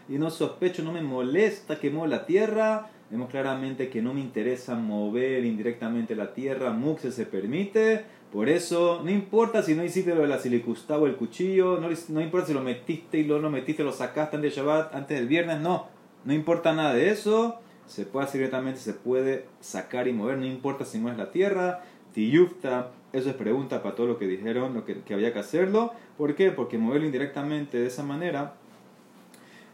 y 0.10 0.18
no 0.18 0.32
sospecho, 0.32 0.84
no 0.84 0.92
me 0.92 1.02
molesta 1.02 1.80
que 1.80 1.92
la 1.92 2.26
tierra 2.26 2.90
Vemos 3.10 3.30
claramente 3.32 3.90
que 3.90 4.04
no 4.04 4.14
me 4.14 4.20
interesa 4.20 4.76
mover 4.76 5.44
indirectamente 5.44 6.16
la 6.16 6.32
tierra, 6.32 6.72
muxe 6.72 7.12
se 7.12 7.26
permite, 7.26 8.06
por 8.32 8.48
eso 8.50 9.02
no 9.04 9.10
importa 9.10 9.64
si 9.64 9.74
no 9.74 9.84
hiciste 9.84 10.14
lo 10.14 10.22
de 10.22 10.28
la 10.28 10.38
silicustá 10.38 11.00
o 11.00 11.08
el 11.08 11.16
cuchillo, 11.16 11.80
no, 11.80 11.90
no, 12.10 12.22
importa 12.22 12.48
si 12.48 12.54
lo 12.54 12.62
metiste 12.62 13.18
y 13.18 13.24
lo 13.24 13.50
metiste, 13.50 13.84
lo 13.84 13.94
sacaste 13.94 14.36
antes 14.36 14.54
de 14.54 14.62
Shabbat, 14.62 14.94
antes 14.94 15.18
del 15.18 15.28
viernes, 15.28 15.60
no, 15.60 15.88
no 16.24 16.34
importa 16.34 16.72
nada 16.76 16.94
de 16.94 17.10
eso, 17.10 17.60
se 17.90 18.06
puede 18.06 18.28
hacer 18.28 18.40
directamente, 18.40 18.80
se 18.80 18.94
puede 18.94 19.46
sacar 19.62 20.08
y 20.08 20.14
mover, 20.14 20.38
no 20.38 20.46
importa 20.46 20.86
si 20.86 21.00
mueves 21.00 21.18
la 21.18 21.32
tierra, 21.32 21.82
tiyufta, 22.14 22.92
eso 23.14 23.30
es 23.30 23.36
pregunta 23.36 23.82
para 23.82 23.96
todo 23.96 24.06
lo 24.06 24.20
que 24.20 24.28
dijeron, 24.28 24.76
lo 24.76 24.86
que, 24.86 25.02
que 25.02 25.14
había 25.16 25.34
que 25.34 25.40
hacerlo, 25.40 25.92
¿por 26.16 26.36
qué? 26.36 26.52
Porque 26.52 26.78
moverlo 26.78 27.08
indirectamente 27.08 27.80
de 27.80 27.88
esa 27.88 28.04
manera 28.04 28.54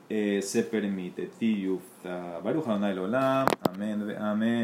eh, 0.10 0.42
se 0.42 0.64
permite. 0.64 1.30
Tiyufta. 1.40 2.40
Baruch 2.44 2.68
Olam. 2.68 3.48
Amén. 3.70 4.16
Amén. 4.18 4.54